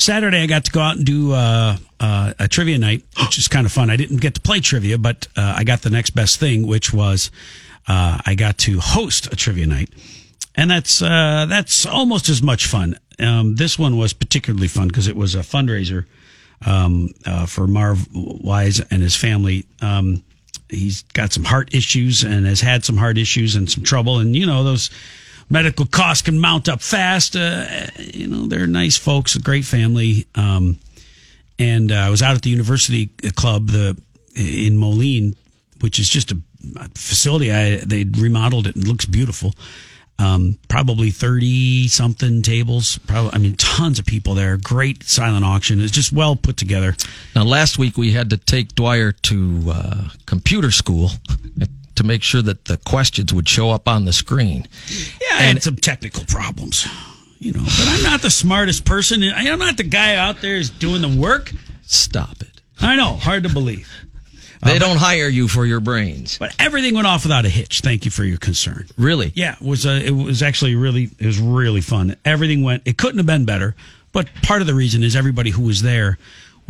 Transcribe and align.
Saturday, 0.00 0.42
I 0.42 0.46
got 0.46 0.64
to 0.64 0.70
go 0.70 0.80
out 0.80 0.96
and 0.96 1.04
do 1.04 1.32
uh, 1.32 1.76
uh, 2.00 2.32
a 2.38 2.48
trivia 2.48 2.78
night, 2.78 3.04
which 3.20 3.38
is 3.38 3.48
kind 3.48 3.66
of 3.66 3.72
fun. 3.72 3.90
I 3.90 3.96
didn't 3.96 4.18
get 4.18 4.34
to 4.34 4.40
play 4.40 4.60
trivia, 4.60 4.98
but 4.98 5.28
uh, 5.36 5.54
I 5.58 5.64
got 5.64 5.82
the 5.82 5.90
next 5.90 6.10
best 6.10 6.40
thing, 6.40 6.66
which 6.66 6.92
was 6.92 7.30
uh, 7.86 8.18
I 8.24 8.34
got 8.34 8.58
to 8.58 8.80
host 8.80 9.32
a 9.32 9.36
trivia 9.36 9.66
night, 9.66 9.90
and 10.56 10.70
that's 10.70 11.02
uh, 11.02 11.46
that's 11.48 11.86
almost 11.86 12.28
as 12.28 12.42
much 12.42 12.66
fun. 12.66 12.98
Um, 13.18 13.56
this 13.56 13.78
one 13.78 13.98
was 13.98 14.12
particularly 14.14 14.68
fun 14.68 14.88
because 14.88 15.06
it 15.06 15.16
was 15.16 15.34
a 15.34 15.40
fundraiser 15.40 16.06
um, 16.64 17.10
uh, 17.26 17.44
for 17.44 17.66
Marv 17.66 18.08
Wise 18.14 18.80
and 18.80 19.02
his 19.02 19.16
family. 19.16 19.66
Um, 19.82 20.22
he's 20.70 21.02
got 21.12 21.32
some 21.32 21.44
heart 21.44 21.74
issues 21.74 22.22
and 22.22 22.46
has 22.46 22.62
had 22.62 22.84
some 22.84 22.96
heart 22.96 23.18
issues 23.18 23.54
and 23.54 23.70
some 23.70 23.84
trouble, 23.84 24.18
and 24.18 24.34
you 24.34 24.46
know 24.46 24.64
those 24.64 24.90
medical 25.50 25.84
costs 25.84 26.22
can 26.22 26.38
mount 26.38 26.68
up 26.68 26.80
fast. 26.80 27.36
Uh, 27.36 27.66
you 27.98 28.28
know, 28.28 28.46
they're 28.46 28.66
nice 28.66 28.96
folks, 28.96 29.34
a 29.34 29.40
great 29.40 29.64
family. 29.64 30.26
Um, 30.34 30.78
and 31.58 31.92
uh, 31.92 31.96
I 31.96 32.10
was 32.10 32.22
out 32.22 32.36
at 32.36 32.42
the 32.42 32.50
university 32.50 33.08
club, 33.34 33.68
the 33.68 34.00
in 34.34 34.76
Moline, 34.78 35.36
which 35.80 35.98
is 35.98 36.08
just 36.08 36.32
a 36.32 36.38
facility. 36.94 37.52
I 37.52 37.76
they 37.76 38.04
remodeled 38.04 38.66
it 38.66 38.76
and 38.76 38.84
it 38.84 38.88
looks 38.88 39.04
beautiful. 39.04 39.52
Um, 40.18 40.58
probably 40.68 41.10
thirty 41.10 41.88
something 41.88 42.42
tables. 42.42 42.98
Probably, 43.06 43.32
I 43.32 43.38
mean, 43.38 43.56
tons 43.56 43.98
of 43.98 44.06
people 44.06 44.34
there. 44.34 44.56
Great 44.58 45.02
silent 45.02 45.44
auction. 45.44 45.80
It's 45.80 45.92
just 45.92 46.12
well 46.12 46.36
put 46.36 46.56
together. 46.56 46.94
Now, 47.34 47.44
last 47.44 47.78
week 47.78 47.96
we 47.96 48.12
had 48.12 48.30
to 48.30 48.36
take 48.36 48.74
Dwyer 48.74 49.12
to 49.12 49.64
uh, 49.70 50.08
computer 50.26 50.70
school 50.70 51.10
to 52.00 52.06
make 52.06 52.22
sure 52.22 52.40
that 52.40 52.64
the 52.64 52.78
questions 52.78 53.32
would 53.32 53.46
show 53.46 53.70
up 53.70 53.86
on 53.86 54.06
the 54.06 54.12
screen. 54.12 54.66
Yeah, 54.88 55.28
I 55.32 55.42
had 55.42 55.62
some 55.62 55.76
technical 55.76 56.24
problems, 56.24 56.88
you 57.38 57.52
know. 57.52 57.62
But 57.62 57.88
I'm 57.88 58.02
not 58.02 58.22
the 58.22 58.30
smartest 58.30 58.86
person. 58.86 59.22
I'm 59.22 59.58
not 59.58 59.76
the 59.76 59.84
guy 59.84 60.16
out 60.16 60.40
there 60.40 60.56
who's 60.56 60.70
doing 60.70 61.02
the 61.02 61.20
work. 61.20 61.52
Stop 61.82 62.40
it. 62.40 62.62
I 62.80 62.96
know, 62.96 63.14
hard 63.16 63.42
to 63.42 63.50
believe. 63.50 63.90
They 64.62 64.78
don't 64.78 64.96
hire 64.96 65.28
you 65.28 65.48
for 65.48 65.64
your 65.64 65.80
brains. 65.80 66.38
But 66.38 66.54
everything 66.58 66.94
went 66.94 67.06
off 67.06 67.24
without 67.24 67.46
a 67.46 67.48
hitch. 67.48 67.80
Thank 67.80 68.04
you 68.04 68.10
for 68.10 68.24
your 68.24 68.36
concern. 68.36 68.86
Really? 68.98 69.32
Yeah, 69.34 69.56
it 69.60 69.62
was. 69.66 69.86
Uh, 69.86 70.00
it 70.02 70.10
was 70.10 70.42
actually 70.42 70.74
really. 70.74 71.10
It 71.18 71.26
was 71.26 71.38
really 71.38 71.80
fun. 71.80 72.16
Everything 72.24 72.62
went. 72.62 72.82
It 72.86 72.96
couldn't 72.96 73.18
have 73.18 73.26
been 73.26 73.44
better. 73.44 73.74
But 74.12 74.28
part 74.42 74.60
of 74.60 74.66
the 74.66 74.74
reason 74.74 75.02
is 75.02 75.14
everybody 75.16 75.50
who 75.50 75.62
was 75.62 75.82
there 75.82 76.18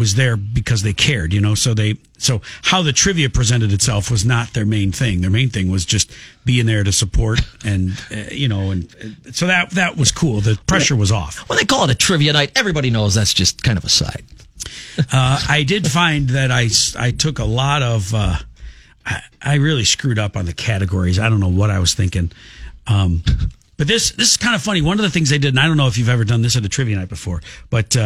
was 0.01 0.17
there 0.17 0.37
because 0.37 0.83
they 0.83 0.93
cared. 0.93 1.33
You 1.33 1.41
know, 1.41 1.55
so 1.55 1.75
they. 1.75 1.97
So 2.19 2.43
how 2.63 2.83
the 2.83 2.93
trivia 2.93 3.31
presented 3.31 3.73
itself 3.73 4.11
was 4.11 4.25
not 4.25 4.53
their 4.53 4.67
main 4.67 4.91
thing. 4.93 5.21
Their 5.21 5.31
main 5.31 5.49
thing 5.49 5.71
was 5.71 5.87
just 5.87 6.11
being 6.45 6.67
there 6.67 6.83
to 6.83 6.93
support 6.93 7.41
and 7.65 7.93
uh, 8.11 8.33
you 8.33 8.49
know 8.49 8.73
and 8.73 8.85
uh, 9.27 9.33
so 9.33 9.47
that 9.47 9.71
that 9.71 9.97
was 9.97 10.11
cool. 10.11 10.41
The 10.41 10.59
pressure 10.67 10.97
was 10.97 11.13
off. 11.13 11.49
When 11.49 11.59
they 11.59 11.65
call 11.65 11.85
it 11.85 11.91
a 11.91 11.95
trivia 11.95 12.33
night, 12.33 12.53
everybody 12.57 12.91
knows 12.91 13.15
that's 13.15 13.33
just 13.33 13.63
kind 13.63 13.79
of 13.79 13.85
a 13.85 13.89
side. 13.89 14.25
Uh, 15.13 15.41
I 15.49 15.63
did 15.63 15.91
find 15.91 16.29
that 16.31 16.51
I, 16.51 16.69
I 16.99 17.11
took 17.11 17.39
a 17.39 17.45
lot 17.45 17.83
of, 17.83 18.15
uh, 18.15 18.37
I, 19.07 19.23
I, 19.41 19.55
really 19.55 19.85
screwed 19.85 20.19
up 20.19 20.37
on 20.37 20.45
the 20.45 20.53
categories. 20.53 21.19
I 21.19 21.31
don't 21.31 21.41
know 21.41 21.49
what 21.49 21.71
I 21.71 21.79
was 21.79 21.95
thinking. 21.95 22.31
Um, 22.87 23.23
but 23.79 23.87
this, 23.87 24.11
this 24.11 24.33
is 24.33 24.37
kind 24.37 24.55
of 24.55 24.63
funny. 24.63 24.83
One 24.83 24.99
of 24.99 25.03
the 25.03 25.11
things 25.11 25.31
they 25.31 25.39
did, 25.39 25.51
and 25.51 25.61
I 25.61 25.67
don't 25.67 25.79
know 25.79 25.87
if 25.87 25.97
you've 25.97 26.11
ever 26.11 26.25
done 26.25 26.43
this 26.43 26.55
at 26.57 26.65
a 26.65 26.69
trivia 26.69 26.97
night 26.97 27.09
before, 27.09 27.41
but, 27.71 27.97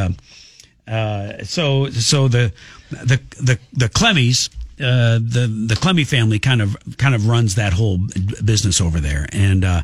uh, 0.87 1.45
so, 1.45 1.91
so 1.91 2.29
the, 2.29 2.53
the, 2.91 3.21
the, 3.41 3.59
the 3.73 3.89
Clemmys, 3.89 4.51
uh, 4.81 5.19
the, 5.19 5.65
the 5.69 5.77
Clemmy 5.77 6.05
family 6.05 6.39
kind 6.39 6.61
of, 6.61 6.77
kind 6.99 7.15
of 7.15 7.27
runs 7.29 7.55
that 7.55 7.73
whole 7.73 7.99
business 8.45 8.81
over 8.81 9.01
there. 9.01 9.27
And, 9.33 9.65
uh, 9.65 9.83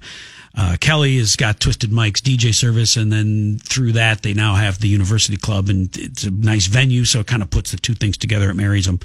uh, 0.56 0.76
Kelly 0.80 1.16
has 1.18 1.36
got 1.36 1.60
Twisted 1.60 1.92
Mike's 1.92 2.20
DJ 2.20 2.52
service, 2.52 2.96
and 2.96 3.12
then 3.12 3.58
through 3.58 3.92
that, 3.92 4.22
they 4.22 4.34
now 4.34 4.56
have 4.56 4.80
the 4.80 4.88
University 4.88 5.36
Club, 5.36 5.68
and 5.68 5.96
it's 5.96 6.24
a 6.24 6.30
nice 6.30 6.66
venue, 6.66 7.04
so 7.04 7.20
it 7.20 7.28
kind 7.28 7.42
of 7.42 7.50
puts 7.50 7.70
the 7.70 7.76
two 7.76 7.94
things 7.94 8.16
together. 8.16 8.50
It 8.50 8.54
marries 8.54 8.86
them, 8.86 8.98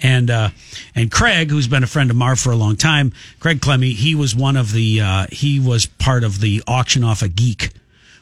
and 0.00 0.30
uh, 0.30 0.50
and 0.94 1.10
Craig, 1.10 1.50
who's 1.50 1.66
been 1.66 1.82
a 1.82 1.88
friend 1.88 2.10
of 2.10 2.16
Mar 2.16 2.36
for 2.36 2.52
a 2.52 2.56
long 2.56 2.76
time, 2.76 3.12
Craig 3.40 3.60
Clemmy, 3.60 3.92
he 3.92 4.14
was 4.14 4.36
one 4.36 4.56
of 4.56 4.72
the 4.72 5.00
uh, 5.00 5.26
he 5.32 5.58
was 5.58 5.86
part 5.86 6.22
of 6.22 6.40
the 6.40 6.62
auction 6.68 7.02
off 7.02 7.22
a 7.22 7.28
geek 7.28 7.70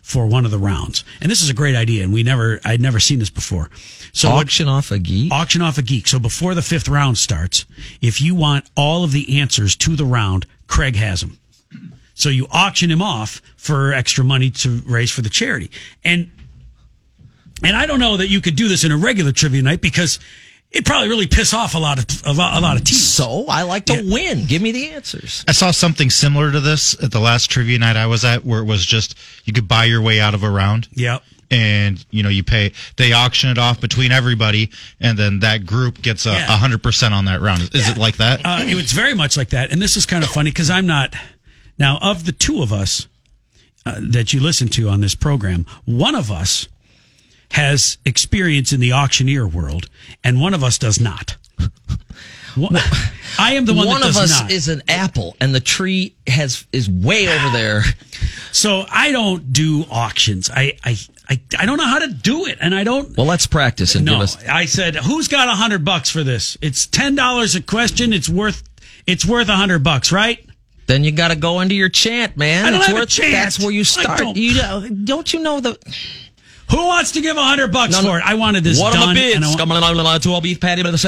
for 0.02 0.26
one 0.26 0.44
of 0.44 0.50
the 0.50 0.58
rounds, 0.58 1.04
and 1.20 1.30
this 1.30 1.42
is 1.42 1.48
a 1.48 1.54
great 1.54 1.76
idea, 1.76 2.02
and 2.02 2.12
we 2.12 2.22
never 2.22 2.60
I'd 2.64 2.80
never 2.80 3.00
seen 3.00 3.20
this 3.20 3.30
before. 3.30 3.70
So 4.12 4.28
auction 4.28 4.66
what, 4.66 4.72
off 4.72 4.90
a 4.90 4.98
geek, 4.98 5.32
auction 5.32 5.62
off 5.62 5.78
a 5.78 5.82
geek. 5.82 6.06
So 6.08 6.18
before 6.18 6.54
the 6.54 6.62
fifth 6.62 6.88
round 6.88 7.16
starts, 7.16 7.64
if 8.00 8.20
you 8.20 8.34
want 8.34 8.68
all 8.76 9.04
of 9.04 9.12
the 9.12 9.40
answers 9.40 9.76
to 9.76 9.96
the 9.96 10.04
round, 10.04 10.46
Craig 10.66 10.96
has 10.96 11.20
them. 11.20 11.38
So 12.14 12.28
you 12.28 12.46
auction 12.50 12.90
him 12.90 13.00
off 13.00 13.40
for 13.56 13.92
extra 13.92 14.24
money 14.24 14.50
to 14.50 14.82
raise 14.86 15.10
for 15.10 15.22
the 15.22 15.30
charity. 15.30 15.70
And 16.04 16.30
and 17.62 17.76
I 17.76 17.86
don't 17.86 18.00
know 18.00 18.16
that 18.16 18.28
you 18.28 18.40
could 18.40 18.56
do 18.56 18.68
this 18.68 18.84
in 18.84 18.92
a 18.92 18.96
regular 18.96 19.32
trivia 19.32 19.62
night 19.62 19.80
because 19.80 20.18
it 20.72 20.86
probably 20.86 21.08
really 21.08 21.26
piss 21.26 21.52
off 21.52 21.74
a 21.74 21.78
lot 21.78 21.98
of 21.98 22.26
a 22.26 22.32
lot, 22.32 22.56
a 22.56 22.60
lot 22.60 22.76
of 22.76 22.84
teams. 22.84 23.06
So 23.06 23.44
I 23.48 23.62
like 23.62 23.86
to 23.86 24.02
yeah. 24.02 24.12
win. 24.12 24.46
Give 24.46 24.62
me 24.62 24.72
the 24.72 24.90
answers. 24.90 25.44
I 25.46 25.52
saw 25.52 25.70
something 25.70 26.08
similar 26.10 26.50
to 26.50 26.60
this 26.60 27.00
at 27.02 27.12
the 27.12 27.20
last 27.20 27.50
trivia 27.50 27.78
night 27.78 27.96
I 27.96 28.06
was 28.06 28.24
at, 28.24 28.44
where 28.44 28.60
it 28.60 28.64
was 28.64 28.84
just 28.84 29.18
you 29.44 29.52
could 29.52 29.68
buy 29.68 29.84
your 29.84 30.00
way 30.00 30.20
out 30.20 30.34
of 30.34 30.42
a 30.42 30.50
round. 30.50 30.88
Yep. 30.92 31.22
And 31.50 32.02
you 32.10 32.22
know 32.22 32.30
you 32.30 32.42
pay. 32.42 32.72
They 32.96 33.12
auction 33.12 33.50
it 33.50 33.58
off 33.58 33.78
between 33.78 34.10
everybody, 34.10 34.70
and 34.98 35.18
then 35.18 35.40
that 35.40 35.66
group 35.66 36.00
gets 36.00 36.24
a 36.24 36.34
hundred 36.34 36.82
percent 36.82 37.12
on 37.12 37.26
that 37.26 37.42
round. 37.42 37.60
Is 37.74 37.86
yeah. 37.86 37.90
it 37.90 37.98
like 37.98 38.16
that? 38.16 38.40
Uh, 38.42 38.60
it 38.62 38.74
was 38.74 38.92
very 38.92 39.12
much 39.12 39.36
like 39.36 39.50
that. 39.50 39.70
And 39.70 39.82
this 39.82 39.98
is 39.98 40.06
kind 40.06 40.24
of 40.24 40.30
funny 40.30 40.50
because 40.50 40.70
I'm 40.70 40.86
not. 40.86 41.14
Now, 41.78 41.98
of 42.00 42.24
the 42.24 42.32
two 42.32 42.62
of 42.62 42.72
us 42.72 43.06
uh, 43.84 44.00
that 44.00 44.32
you 44.32 44.40
listen 44.40 44.68
to 44.68 44.88
on 44.88 45.02
this 45.02 45.14
program, 45.14 45.66
one 45.84 46.14
of 46.14 46.30
us 46.30 46.68
has 47.52 47.98
experience 48.04 48.72
in 48.72 48.80
the 48.80 48.92
auctioneer 48.92 49.46
world, 49.46 49.88
and 50.24 50.40
one 50.40 50.54
of 50.54 50.64
us 50.64 50.78
does 50.78 51.00
not. 51.00 51.36
I 53.38 53.54
am 53.54 53.64
the 53.64 53.72
one. 53.72 53.86
One 53.86 54.02
of 54.02 54.16
us 54.16 54.42
not. 54.42 54.50
is 54.50 54.68
an 54.68 54.82
apple, 54.88 55.36
and 55.40 55.54
the 55.54 55.60
tree 55.60 56.14
has 56.26 56.66
is 56.72 56.88
way 56.88 57.28
over 57.28 57.50
there. 57.50 57.82
So 58.52 58.84
I 58.90 59.12
don't 59.12 59.52
do 59.52 59.84
auctions. 59.90 60.50
I 60.50 60.76
I 60.84 60.96
I, 61.28 61.40
I 61.58 61.66
don't 61.66 61.78
know 61.78 61.86
how 61.86 62.00
to 62.00 62.08
do 62.08 62.44
it, 62.46 62.58
and 62.60 62.74
I 62.74 62.84
don't. 62.84 63.16
Well, 63.16 63.26
let's 63.26 63.46
practice 63.46 63.94
and 63.94 64.04
no, 64.04 64.12
give 64.12 64.20
us. 64.22 64.44
I 64.46 64.66
said, 64.66 64.96
who's 64.96 65.28
got 65.28 65.48
a 65.48 65.52
hundred 65.52 65.84
bucks 65.84 66.10
for 66.10 66.22
this? 66.22 66.58
It's 66.60 66.86
ten 66.86 67.14
dollars 67.14 67.54
a 67.54 67.62
question. 67.62 68.12
It's 68.12 68.28
worth 68.28 68.62
it's 69.06 69.24
worth 69.24 69.48
a 69.48 69.56
hundred 69.56 69.82
bucks, 69.82 70.12
right? 70.12 70.44
Then 70.86 71.04
you 71.04 71.12
got 71.12 71.28
to 71.28 71.36
go 71.36 71.60
into 71.60 71.74
your 71.74 71.88
chant, 71.88 72.36
man. 72.36 72.66
I 72.66 72.70
don't 72.70 72.78
it's 72.80 72.86
have 72.88 72.96
worth, 72.96 73.04
a 73.04 73.06
chant. 73.06 73.32
That's 73.32 73.58
where 73.58 73.70
you 73.70 73.84
start. 73.84 74.18
Don't. 74.18 74.36
You 74.36 74.88
don't 75.04 75.32
you 75.32 75.40
know 75.40 75.60
the. 75.60 75.78
Who 76.72 76.86
wants 76.86 77.12
to 77.12 77.20
give 77.20 77.36
a 77.36 77.42
hundred 77.42 77.70
bucks 77.70 77.92
no, 77.92 78.00
no. 78.00 78.08
for 78.08 78.18
it? 78.18 78.24
I 78.24 78.34
wanted 78.34 78.64
this 78.64 78.80
what 78.80 78.94
done. 78.94 79.08
What 79.08 79.14
bids? 79.14 79.46
Want... 79.56 80.22
To 80.22 80.30
all 80.30 80.40
beef 80.40 80.58
patty, 80.58 80.82
and 80.82 80.98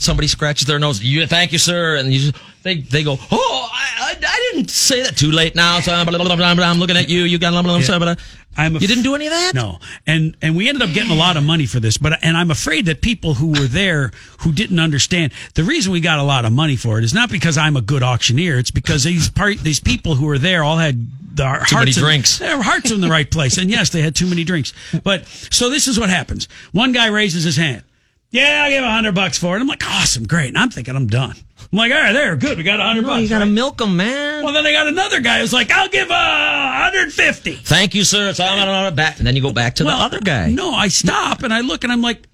somebody 0.00 0.28
scratches 0.28 0.66
their 0.66 0.78
nose. 0.78 1.02
You, 1.02 1.26
thank 1.26 1.52
you, 1.52 1.58
sir. 1.58 1.96
And 1.96 2.12
you, 2.12 2.32
they 2.62 2.76
they 2.76 3.02
go, 3.02 3.16
oh, 3.32 3.70
I, 3.72 4.12
I, 4.12 4.16
I 4.22 4.50
didn't 4.52 4.70
say 4.70 5.02
that. 5.02 5.16
Too 5.16 5.30
late 5.30 5.54
now. 5.54 5.80
So 5.80 5.92
I'm 5.92 6.06
looking 6.06 6.96
at 6.96 7.08
you. 7.08 7.22
You 7.22 7.38
got. 7.38 7.54
Yeah. 7.54 8.14
I'm 8.56 8.74
you 8.74 8.86
didn't 8.86 9.04
do 9.04 9.14
any 9.14 9.26
of 9.26 9.32
that. 9.32 9.52
No, 9.54 9.78
and 10.06 10.36
and 10.40 10.56
we 10.56 10.68
ended 10.68 10.82
up 10.82 10.94
getting 10.94 11.10
a 11.10 11.16
lot 11.16 11.36
of 11.36 11.44
money 11.44 11.66
for 11.66 11.80
this, 11.80 11.98
but 11.98 12.18
and 12.22 12.36
I'm 12.36 12.50
afraid 12.50 12.86
that 12.86 13.00
people 13.00 13.34
who 13.34 13.48
were 13.48 13.66
there 13.66 14.12
who 14.40 14.52
didn't 14.52 14.80
understand 14.80 15.32
the 15.54 15.62
reason 15.64 15.92
we 15.92 16.00
got 16.00 16.18
a 16.18 16.22
lot 16.22 16.44
of 16.44 16.52
money 16.52 16.76
for 16.76 16.98
it 16.98 17.04
is 17.04 17.14
not 17.14 17.30
because 17.30 17.58
I'm 17.58 17.76
a 17.76 17.80
good 17.80 18.02
auctioneer. 18.02 18.58
It's 18.58 18.70
because 18.70 19.04
these 19.04 19.28
part 19.28 19.58
these 19.58 19.80
people 19.80 20.14
who 20.14 20.26
were 20.26 20.38
there 20.38 20.64
all 20.64 20.78
had 20.78 21.06
their 21.36 21.64
too 21.66 21.74
hearts 21.74 21.74
many 21.74 21.92
drinks. 21.92 22.40
In, 22.40 22.46
their 22.46 22.62
hearts 22.62 22.90
in 22.90 23.00
the 23.00 23.08
right 23.08 23.30
place, 23.30 23.58
and 23.58 23.70
yes, 23.70 23.90
they 23.90 24.02
had 24.02 24.14
too 24.14 24.26
many 24.26 24.44
drinks. 24.44 24.72
But 25.04 25.26
so 25.26 25.70
this 25.70 25.86
is 25.86 25.98
what 25.98 26.10
happens: 26.10 26.48
one 26.72 26.92
guy 26.92 27.08
raises 27.08 27.44
his 27.44 27.56
hand. 27.56 27.82
Yeah, 28.30 28.64
I'll 28.64 28.70
give 28.70 28.84
a 28.84 28.90
hundred 28.90 29.14
bucks 29.14 29.38
for 29.38 29.56
it. 29.56 29.60
I'm 29.60 29.68
like, 29.68 29.86
awesome, 29.86 30.26
great. 30.26 30.48
And 30.48 30.58
I'm 30.58 30.70
thinking 30.70 30.96
I'm 30.96 31.06
done. 31.06 31.36
I'm 31.72 31.78
like, 31.78 31.92
all 31.92 31.98
right, 31.98 32.12
there, 32.12 32.36
good. 32.36 32.58
We 32.58 32.64
got 32.64 32.80
a 32.80 32.84
hundred 32.84 33.06
bucks. 33.06 33.22
You 33.22 33.28
got 33.28 33.40
to 33.40 33.44
right? 33.44 33.52
milk 33.52 33.78
them, 33.78 33.96
man. 33.96 34.44
Well, 34.44 34.52
then 34.52 34.64
they 34.64 34.72
got 34.72 34.86
another 34.86 35.20
guy 35.20 35.40
who's 35.40 35.52
like, 35.52 35.70
I'll 35.70 35.88
give 35.88 36.08
a 36.10 36.14
hundred 36.14 37.12
fifty. 37.12 37.54
Thank 37.54 37.94
you, 37.94 38.04
sir. 38.04 38.32
So 38.32 38.44
I'm 38.44 38.94
back, 38.94 39.18
and 39.18 39.26
then 39.26 39.34
you 39.34 39.42
go 39.42 39.52
back 39.52 39.74
to 39.76 39.84
well, 39.84 39.98
the 39.98 40.04
other 40.04 40.20
guy. 40.20 40.50
No, 40.50 40.70
I 40.72 40.88
stop 40.88 41.42
and 41.42 41.52
I 41.52 41.60
look 41.60 41.82
and 41.84 41.92
I'm 41.92 42.02
like, 42.02 42.26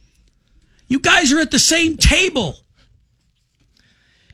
you 0.89 1.01
guys 1.01 1.33
are 1.33 1.41
at 1.41 1.51
the 1.51 1.59
same 1.59 1.97
table. 1.97 2.57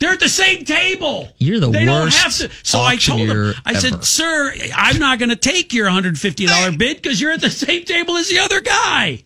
They're 0.00 0.12
at 0.12 0.21
the 0.21 0.29
same 0.29 0.65
table. 0.65 1.29
You're 1.39 1.61
the 1.61 1.71
they 1.71 1.87
worst. 1.87 2.17
Don't 2.17 2.23
have 2.23 2.37
to. 2.51 2.51
So 2.65 2.81
I 2.81 2.97
told 2.97 3.21
him, 3.21 3.55
I 3.65 3.71
ever. 3.71 3.81
said, 3.81 4.05
sir, 4.05 4.55
I'm 4.75 4.99
not 4.99 5.19
going 5.19 5.31
to 5.31 5.37
take 5.37 5.73
your 5.73 5.89
$150 5.89 6.79
bid 6.79 7.03
because 7.03 7.21
you're 7.21 7.33
at 7.33 7.41
the 7.41 7.51
same 7.51 7.85
table 7.85 8.17
as 8.17 8.29
the 8.29 8.39
other 8.39 8.61
guy. 8.61 9.25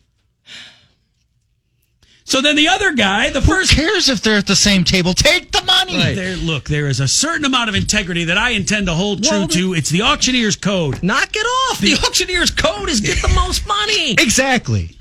So 2.25 2.41
then 2.41 2.57
the 2.57 2.69
other 2.69 2.93
guy, 2.95 3.31
the 3.31 3.41
Who 3.41 3.53
first 3.53 3.73
cares 3.73 4.09
if 4.09 4.23
they're 4.23 4.39
at 4.39 4.47
the 4.47 4.57
same 4.57 4.85
table? 4.85 5.13
Take 5.13 5.51
the 5.51 5.63
money. 5.65 5.97
Right. 5.97 6.15
There, 6.15 6.37
look, 6.37 6.65
there 6.65 6.87
is 6.87 7.01
a 7.01 7.09
certain 7.09 7.45
amount 7.45 7.69
of 7.69 7.75
integrity 7.75 8.25
that 8.25 8.39
I 8.39 8.51
intend 8.51 8.87
to 8.87 8.95
hold 8.95 9.25
true 9.25 9.47
to. 9.49 9.75
It's 9.75 9.91
the 9.91 10.03
auctioneer's 10.03 10.57
code. 10.57 11.03
Knock 11.03 11.31
it 11.35 11.47
off. 11.71 11.81
The, 11.81 11.95
the 11.95 12.07
auctioneer's 12.07 12.51
code 12.51 12.89
is 12.89 13.01
get 13.01 13.21
the 13.21 13.29
most 13.35 13.67
money. 13.67 14.13
Exactly. 14.13 14.97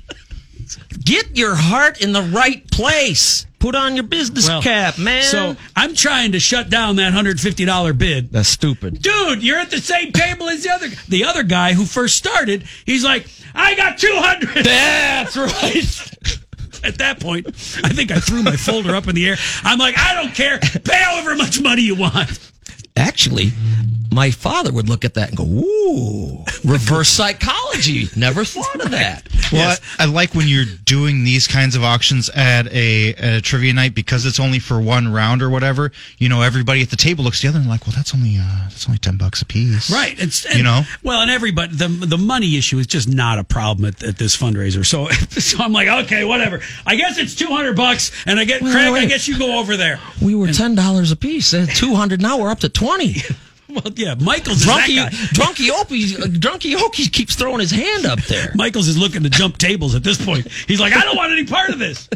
Get 1.04 1.36
your 1.36 1.54
heart 1.54 2.00
in 2.00 2.12
the 2.12 2.22
right 2.22 2.68
place. 2.70 3.46
Put 3.58 3.74
on 3.76 3.94
your 3.94 4.04
business 4.04 4.48
cap, 4.48 4.98
man. 4.98 5.22
So 5.22 5.56
I'm 5.76 5.94
trying 5.94 6.32
to 6.32 6.40
shut 6.40 6.68
down 6.68 6.96
that 6.96 7.12
hundred 7.12 7.40
fifty 7.40 7.64
dollar 7.64 7.92
bid. 7.92 8.32
that's 8.32 8.48
stupid. 8.48 9.00
Dude, 9.00 9.42
you're 9.42 9.58
at 9.58 9.70
the 9.70 9.78
same 9.78 10.10
table 10.12 10.48
as 10.48 10.64
the 10.64 10.70
other 10.70 10.88
the 11.08 11.24
other 11.24 11.44
guy 11.44 11.72
who 11.72 11.84
first 11.84 12.16
started. 12.16 12.64
He's 12.84 13.04
like, 13.04 13.26
I 13.54 13.76
got 13.76 13.98
two 13.98 14.14
hundred. 14.16 14.64
That's 14.64 15.36
right. 15.36 16.41
At 16.84 16.98
that 16.98 17.20
point, 17.20 17.46
I 17.46 17.88
think 17.90 18.10
I 18.10 18.18
threw 18.18 18.42
my 18.42 18.56
folder 18.56 18.94
up 18.94 19.06
in 19.08 19.14
the 19.14 19.28
air. 19.28 19.36
I'm 19.62 19.78
like, 19.78 19.96
I 19.98 20.14
don't 20.14 20.34
care. 20.34 20.58
Pay 20.58 20.96
however 20.96 21.36
much 21.36 21.60
money 21.60 21.82
you 21.82 21.94
want. 21.94 22.50
Actually, 22.96 23.52
my 24.12 24.30
father 24.30 24.72
would 24.72 24.88
look 24.88 25.04
at 25.04 25.14
that 25.14 25.28
and 25.28 25.36
go, 25.36 25.44
"Ooh, 25.44 26.44
reverse 26.64 27.08
psychology. 27.20 28.08
Never 28.16 28.44
thought 28.44 28.84
of 28.84 28.90
that." 28.90 29.26
Well, 29.50 29.68
Yes. 29.68 29.80
I, 29.98 30.04
I 30.04 30.06
like 30.06 30.34
when 30.34 30.48
you're 30.48 30.64
doing 30.84 31.24
these 31.24 31.46
kinds 31.46 31.76
of 31.76 31.82
auctions 31.84 32.30
at 32.30 32.66
a, 32.72 33.14
at 33.14 33.34
a 33.34 33.40
trivia 33.40 33.72
night 33.74 33.94
because 33.94 34.24
it's 34.24 34.40
only 34.40 34.58
for 34.58 34.80
one 34.80 35.12
round 35.12 35.42
or 35.42 35.50
whatever. 35.50 35.92
You 36.18 36.28
know, 36.28 36.40
everybody 36.42 36.82
at 36.82 36.90
the 36.90 36.96
table 36.96 37.24
looks 37.24 37.40
together 37.40 37.58
and 37.58 37.68
like, 37.68 37.86
well, 37.86 37.94
that's 37.94 38.14
only 38.14 38.36
uh, 38.38 38.68
that's 38.68 38.86
only 38.88 38.98
ten 38.98 39.16
bucks 39.16 39.42
a 39.42 39.46
piece, 39.46 39.90
Right. 39.90 40.14
It's 40.18 40.44
and, 40.46 40.56
You 40.56 40.62
know? 40.62 40.82
Well, 41.02 41.20
and 41.20 41.30
everybody 41.30 41.74
the 41.74 41.88
the 41.88 42.18
money 42.18 42.56
issue 42.56 42.78
is 42.78 42.86
just 42.86 43.08
not 43.08 43.38
a 43.38 43.44
problem 43.44 43.86
at, 43.86 44.02
at 44.02 44.16
this 44.18 44.36
fundraiser. 44.36 44.84
So 44.86 45.08
so 45.40 45.62
I'm 45.62 45.72
like, 45.72 45.88
okay, 46.04 46.24
whatever. 46.24 46.60
I 46.86 46.96
guess 46.96 47.18
it's 47.18 47.34
two 47.34 47.48
hundred 47.48 47.76
bucks, 47.76 48.10
and 48.26 48.38
I 48.38 48.44
get 48.44 48.62
Wait, 48.62 48.72
Craig. 48.72 48.92
I 48.94 49.06
guess 49.06 49.28
you 49.28 49.38
go 49.38 49.58
over 49.58 49.76
there. 49.76 50.00
We 50.20 50.34
were 50.34 50.48
ten 50.52 50.74
dollars 50.74 51.12
a 51.12 51.16
piece. 51.16 51.50
Two 51.78 51.94
hundred. 51.94 52.20
Now 52.22 52.38
we're 52.38 52.50
up 52.50 52.60
to 52.60 52.68
twenty. 52.68 53.16
Well, 53.74 53.92
yeah, 53.96 54.14
Michael's 54.14 54.62
is 54.62 54.66
Drunky. 54.66 54.98
Drunky 55.32 55.70
Opie, 55.70 56.04
Drunky 56.38 56.76
Okie 56.76 57.10
keeps 57.10 57.34
throwing 57.34 57.60
his 57.60 57.70
hand 57.70 58.04
up 58.04 58.20
there. 58.22 58.52
Michael's 58.54 58.88
is 58.88 58.98
looking 58.98 59.22
to 59.22 59.30
jump 59.30 59.56
tables 59.56 59.94
at 59.94 60.02
this 60.04 60.22
point. 60.22 60.46
He's 60.68 60.80
like, 60.80 60.92
I 60.92 61.00
don't 61.02 61.16
want 61.16 61.32
any 61.32 61.46
part 61.46 61.70
of 61.70 61.78
this. 61.78 62.08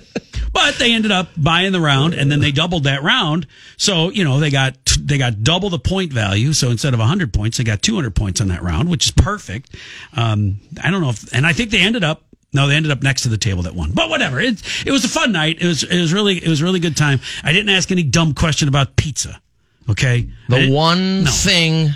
But 0.52 0.76
they 0.76 0.92
ended 0.92 1.10
up 1.10 1.28
buying 1.36 1.72
the 1.72 1.80
round, 1.80 2.14
and 2.14 2.30
then 2.30 2.40
they 2.40 2.50
doubled 2.50 2.84
that 2.84 3.02
round. 3.02 3.46
So 3.76 4.10
you 4.10 4.24
know 4.24 4.40
they 4.40 4.50
got 4.50 4.74
they 4.98 5.18
got 5.18 5.42
double 5.42 5.68
the 5.70 5.78
point 5.78 6.12
value. 6.12 6.52
So 6.52 6.70
instead 6.70 6.94
of 6.94 7.00
hundred 7.00 7.32
points, 7.34 7.58
they 7.58 7.64
got 7.64 7.82
two 7.82 7.94
hundred 7.94 8.14
points 8.14 8.40
on 8.40 8.48
that 8.48 8.62
round, 8.62 8.88
which 8.88 9.06
is 9.06 9.10
perfect. 9.12 9.76
Um, 10.14 10.60
I 10.82 10.90
don't 10.90 11.02
know 11.02 11.10
if, 11.10 11.32
and 11.34 11.46
I 11.46 11.52
think 11.52 11.70
they 11.70 11.80
ended 11.80 12.04
up. 12.04 12.22
No, 12.52 12.68
they 12.68 12.74
ended 12.74 12.90
up 12.90 13.02
next 13.02 13.22
to 13.22 13.28
the 13.28 13.36
table 13.36 13.64
that 13.64 13.74
won. 13.74 13.92
But 13.92 14.08
whatever. 14.08 14.40
It 14.40 14.62
it 14.86 14.92
was 14.92 15.04
a 15.04 15.08
fun 15.08 15.32
night. 15.32 15.58
It 15.60 15.66
was 15.66 15.82
it 15.82 16.00
was 16.00 16.12
really 16.14 16.36
it 16.36 16.48
was 16.48 16.62
a 16.62 16.64
really 16.64 16.80
good 16.80 16.96
time. 16.96 17.20
I 17.42 17.52
didn't 17.52 17.68
ask 17.68 17.90
any 17.90 18.02
dumb 18.02 18.32
question 18.32 18.66
about 18.66 18.96
pizza. 18.96 19.40
Okay. 19.88 20.28
The 20.48 20.68
one 20.70 21.24
No. 21.24 21.30
thing 21.30 21.90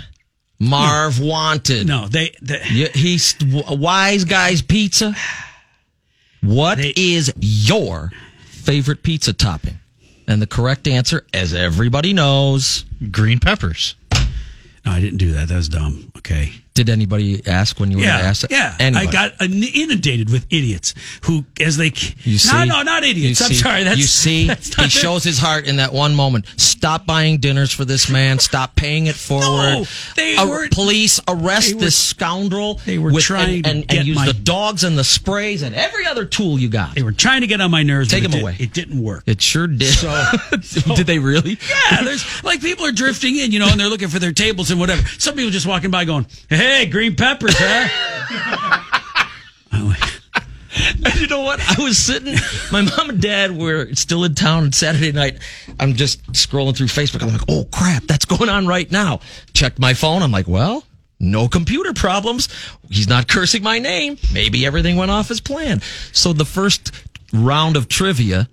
Marv 0.59 1.19
wanted. 1.19 1.87
No, 1.87 2.07
they, 2.07 2.31
they 2.41 2.87
Wise 3.41 4.23
Guys 4.25 4.61
Pizza. 4.61 5.15
What 6.41 6.79
is 6.79 7.27
They- 7.27 7.33
your 7.39 8.11
favorite 8.45 9.03
pizza 9.03 9.33
topping? 9.33 9.79
And 10.27 10.41
the 10.41 10.47
correct 10.47 10.87
answer, 10.87 11.25
as 11.33 11.53
everybody 11.53 12.13
knows, 12.13 12.85
Green 13.11 13.39
peppers. 13.39 13.95
no, 14.13 14.91
I 14.91 14.99
didn't 15.01 15.17
do 15.17 15.31
that. 15.33 15.47
That 15.49 15.55
was 15.57 15.67
dumb. 15.69 16.11
Okay. 16.17 16.60
Did 16.73 16.89
anybody 16.89 17.45
ask 17.47 17.79
when 17.79 17.91
you 17.91 17.97
were 17.97 18.03
Yeah, 18.03 18.17
asked? 18.19 18.45
yeah. 18.49 18.75
Anybody. 18.79 19.07
I 19.07 19.11
got 19.11 19.33
inundated 19.41 20.29
with 20.29 20.45
idiots 20.49 20.93
who, 21.23 21.43
as 21.59 21.77
they, 21.77 21.87
You 22.23 22.37
see? 22.37 22.51
no, 22.57 22.63
no, 22.65 22.81
not 22.83 23.03
idiots. 23.03 23.41
I'm 23.41 23.49
see? 23.49 23.55
sorry. 23.55 23.83
That's 23.83 23.97
you 23.97 24.03
see, 24.05 24.47
that's 24.47 24.73
he 24.75 24.81
not 24.81 24.91
shows 24.91 25.23
his 25.23 25.37
heart 25.37 25.67
in 25.67 25.75
that 25.77 25.91
one 25.93 26.15
moment. 26.15 26.45
Stop 26.57 27.05
buying 27.05 27.37
dinners 27.39 27.71
for 27.73 27.83
this 27.85 28.09
man. 28.09 28.39
Stop 28.39 28.75
paying 28.75 29.07
it 29.07 29.15
forward. 29.15 29.45
No, 29.79 29.85
they 30.15 30.35
weren't- 30.37 30.71
police 30.73 31.19
arrest 31.27 31.75
were- 31.75 31.81
this 31.81 31.95
scoundrel. 31.97 32.79
they 32.85 32.97
were 32.97 33.11
with- 33.11 33.23
trying 33.23 33.55
and, 33.55 33.63
to 33.65 33.69
and, 33.71 33.87
get 33.87 33.97
and 33.99 34.07
use 34.07 34.15
my- 34.15 34.25
the 34.27 34.33
dogs 34.33 34.83
and 34.83 34.97
the 34.97 35.03
sprays 35.03 35.61
and 35.63 35.75
every 35.75 36.05
other 36.05 36.25
tool 36.25 36.57
you 36.57 36.69
got. 36.69 36.95
They 36.95 37.03
were 37.03 37.11
trying 37.11 37.41
to 37.41 37.47
get 37.47 37.59
on 37.61 37.69
my 37.71 37.83
nerves. 37.83 38.09
Take 38.09 38.19
it 38.19 38.23
them 38.23 38.31
did- 38.31 38.41
away. 38.41 38.55
It 38.59 38.73
didn't 38.73 39.01
work. 39.03 39.23
It 39.27 39.41
sure 39.41 39.67
did. 39.67 39.93
So- 40.61 40.95
did 40.95 41.05
they 41.07 41.19
really? 41.19 41.57
yeah, 41.91 42.03
there's 42.03 42.43
like 42.43 42.61
people 42.61 42.85
are 42.85 42.91
drifting 42.91 43.35
in, 43.37 43.51
you 43.51 43.59
know, 43.59 43.67
and 43.69 43.79
they're 43.79 43.89
looking 43.89 44.07
for 44.07 44.19
their 44.19 44.31
tables 44.31 44.71
and 44.71 44.79
whatever. 44.79 45.05
Some 45.17 45.35
people 45.35 45.51
just 45.51 45.65
walking 45.67 45.91
by 45.91 46.05
going, 46.05 46.25
"Hey, 46.49 46.60
green 46.91 47.15
peppers, 47.15 47.55
huh?" 47.57 48.07
You 51.19 51.27
know 51.27 51.41
what? 51.41 51.59
I 51.59 51.83
was 51.83 51.97
sitting. 51.97 52.35
My 52.71 52.81
mom 52.81 53.09
and 53.11 53.21
dad 53.21 53.55
were 53.55 53.93
still 53.93 54.23
in 54.23 54.33
town 54.33 54.63
on 54.63 54.71
Saturday 54.71 55.11
night. 55.11 55.37
I'm 55.79 55.93
just 55.93 56.25
scrolling 56.31 56.75
through 56.75 56.87
Facebook. 56.87 57.21
I'm 57.21 57.31
like, 57.31 57.43
oh 57.47 57.65
crap, 57.71 58.03
that's 58.03 58.25
going 58.25 58.49
on 58.49 58.65
right 58.65 58.89
now. 58.91 59.19
Checked 59.53 59.77
my 59.77 59.93
phone. 59.93 60.23
I'm 60.23 60.31
like, 60.31 60.47
well, 60.47 60.83
no 61.19 61.47
computer 61.47 61.93
problems. 61.93 62.49
He's 62.89 63.07
not 63.07 63.27
cursing 63.27 63.61
my 63.61 63.77
name. 63.77 64.17
Maybe 64.33 64.65
everything 64.65 64.95
went 64.95 65.11
off 65.11 65.29
as 65.29 65.39
planned. 65.41 65.83
So 66.11 66.33
the 66.33 66.45
first 66.45 66.91
round 67.33 67.77
of 67.77 67.87
trivia 67.87 68.49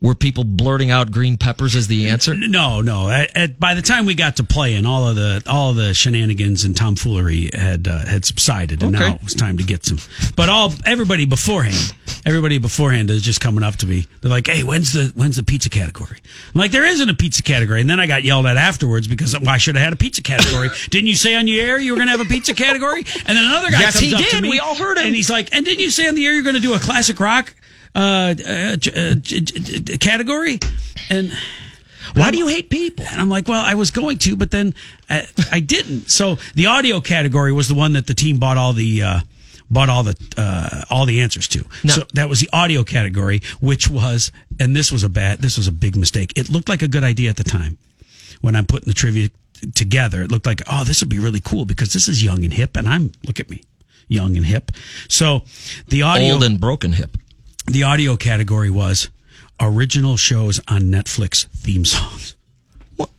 were 0.00 0.14
people 0.14 0.44
blurting 0.44 0.90
out 0.92 1.10
green 1.10 1.36
peppers 1.36 1.74
as 1.74 1.88
the 1.88 2.08
answer. 2.08 2.32
No, 2.34 2.80
no. 2.80 3.10
At, 3.10 3.36
at, 3.36 3.58
by 3.60 3.74
the 3.74 3.82
time 3.82 4.06
we 4.06 4.14
got 4.14 4.36
to 4.36 4.44
playing, 4.44 4.86
all 4.86 5.08
of 5.08 5.16
the 5.16 5.42
all 5.46 5.70
of 5.70 5.76
the 5.76 5.92
shenanigans 5.94 6.62
and 6.64 6.76
tomfoolery 6.76 7.50
had 7.52 7.88
uh, 7.88 8.06
had 8.06 8.24
subsided, 8.24 8.82
and 8.82 8.94
Okay. 8.94 9.08
now 9.08 9.14
it 9.16 9.24
was 9.24 9.34
time 9.34 9.56
to 9.58 9.64
get 9.64 9.84
some. 9.84 9.98
But 10.36 10.48
all 10.48 10.72
everybody 10.86 11.26
beforehand, 11.26 11.94
everybody 12.24 12.58
beforehand 12.58 13.10
is 13.10 13.22
just 13.22 13.40
coming 13.40 13.64
up 13.64 13.74
to 13.76 13.86
me. 13.86 14.06
They're 14.20 14.30
like, 14.30 14.46
"Hey, 14.46 14.62
when's 14.62 14.92
the 14.92 15.10
when's 15.16 15.36
the 15.36 15.42
pizza 15.42 15.68
category?" 15.68 16.18
I'm 16.54 16.60
like, 16.60 16.70
"There 16.70 16.84
isn't 16.86 17.08
a 17.10 17.14
pizza 17.14 17.42
category." 17.42 17.80
And 17.80 17.90
then 17.90 17.98
I 17.98 18.06
got 18.06 18.22
yelled 18.22 18.46
at 18.46 18.56
afterwards 18.56 19.08
because 19.08 19.34
why 19.34 19.40
well, 19.42 19.50
I 19.54 19.58
should 19.58 19.74
have 19.74 19.82
had 19.84 19.92
a 19.92 19.96
pizza 19.96 20.22
category. 20.22 20.68
Didn't 20.90 21.08
you 21.08 21.16
say 21.16 21.34
on 21.34 21.48
your 21.48 21.64
air 21.66 21.78
you 21.80 21.90
were 21.92 21.96
going 21.96 22.06
to 22.08 22.12
have 22.16 22.20
a 22.20 22.24
pizza 22.30 22.54
category? 22.54 23.04
And 23.26 23.36
then 23.36 23.44
another 23.44 23.70
guy 23.72 23.80
Yes, 23.80 23.94
comes 23.94 24.06
he 24.06 24.14
up 24.14 24.20
to 24.20 24.30
did. 24.30 24.42
me, 24.42 24.50
We 24.50 24.60
all 24.60 24.76
heard 24.76 24.96
him. 24.98 25.06
and 25.06 25.14
he's 25.16 25.28
like, 25.30 25.48
"And 25.52 25.64
didn't 25.64 25.80
you 25.80 25.90
say 25.90 26.06
on 26.06 26.14
the 26.14 26.24
air 26.24 26.34
you're 26.34 26.42
going 26.44 26.54
to 26.54 26.60
do 26.62 26.74
a 26.74 26.78
classic 26.78 27.18
rock?" 27.18 27.52
Uh, 27.94 28.34
uh, 28.46 28.76
j- 28.76 29.10
uh, 29.10 29.14
j- 29.14 29.40
j- 29.40 29.80
j- 29.80 29.98
category, 29.98 30.58
and 31.10 31.32
Why 32.14 32.30
do 32.30 32.38
you 32.38 32.46
hate 32.48 32.70
people? 32.70 33.04
and 33.10 33.20
I'm 33.20 33.28
like, 33.28 33.48
well, 33.48 33.64
I 33.64 33.74
was 33.74 33.90
going 33.90 34.18
to, 34.18 34.36
but 34.36 34.50
then 34.50 34.74
I, 35.10 35.26
I 35.50 35.60
didn't. 35.60 36.10
So 36.10 36.36
the 36.54 36.66
audio 36.66 37.00
category 37.00 37.52
was 37.52 37.68
the 37.68 37.74
one 37.74 37.92
that 37.94 38.06
the 38.06 38.14
team 38.14 38.38
bought 38.38 38.56
all 38.56 38.72
the 38.72 39.02
uh, 39.02 39.20
bought 39.70 39.88
all 39.88 40.02
the 40.02 40.16
uh, 40.36 40.84
all 40.90 41.06
the 41.06 41.20
answers 41.20 41.48
to. 41.48 41.64
No. 41.84 41.92
So 41.94 42.02
that 42.14 42.28
was 42.28 42.40
the 42.40 42.48
audio 42.52 42.84
category, 42.84 43.40
which 43.60 43.88
was, 43.88 44.32
and 44.60 44.74
this 44.76 44.92
was 44.92 45.02
a 45.02 45.08
bad, 45.08 45.40
this 45.40 45.56
was 45.56 45.66
a 45.66 45.72
big 45.72 45.96
mistake. 45.96 46.32
It 46.36 46.48
looked 46.50 46.68
like 46.68 46.82
a 46.82 46.88
good 46.88 47.04
idea 47.04 47.30
at 47.30 47.36
the 47.36 47.44
time 47.44 47.78
when 48.40 48.54
I'm 48.54 48.66
putting 48.66 48.88
the 48.88 48.94
trivia 48.94 49.30
together. 49.74 50.22
It 50.22 50.30
looked 50.30 50.46
like, 50.46 50.62
oh, 50.70 50.84
this 50.84 51.00
would 51.00 51.08
be 51.10 51.18
really 51.18 51.40
cool 51.40 51.64
because 51.64 51.92
this 51.92 52.06
is 52.08 52.22
young 52.22 52.44
and 52.44 52.52
hip, 52.52 52.76
and 52.76 52.88
I'm 52.88 53.12
look 53.26 53.40
at 53.40 53.50
me, 53.50 53.62
young 54.08 54.36
and 54.36 54.46
hip. 54.46 54.70
So 55.08 55.42
the 55.88 56.02
audio 56.02 56.34
Old 56.34 56.44
and 56.44 56.60
broken 56.60 56.92
hip. 56.92 57.16
The 57.70 57.82
audio 57.82 58.16
category 58.16 58.70
was 58.70 59.10
original 59.60 60.16
shows 60.16 60.60
on 60.68 60.82
Netflix 60.82 61.46
theme 61.48 61.84
songs. 61.84 62.36
What? 62.96 63.10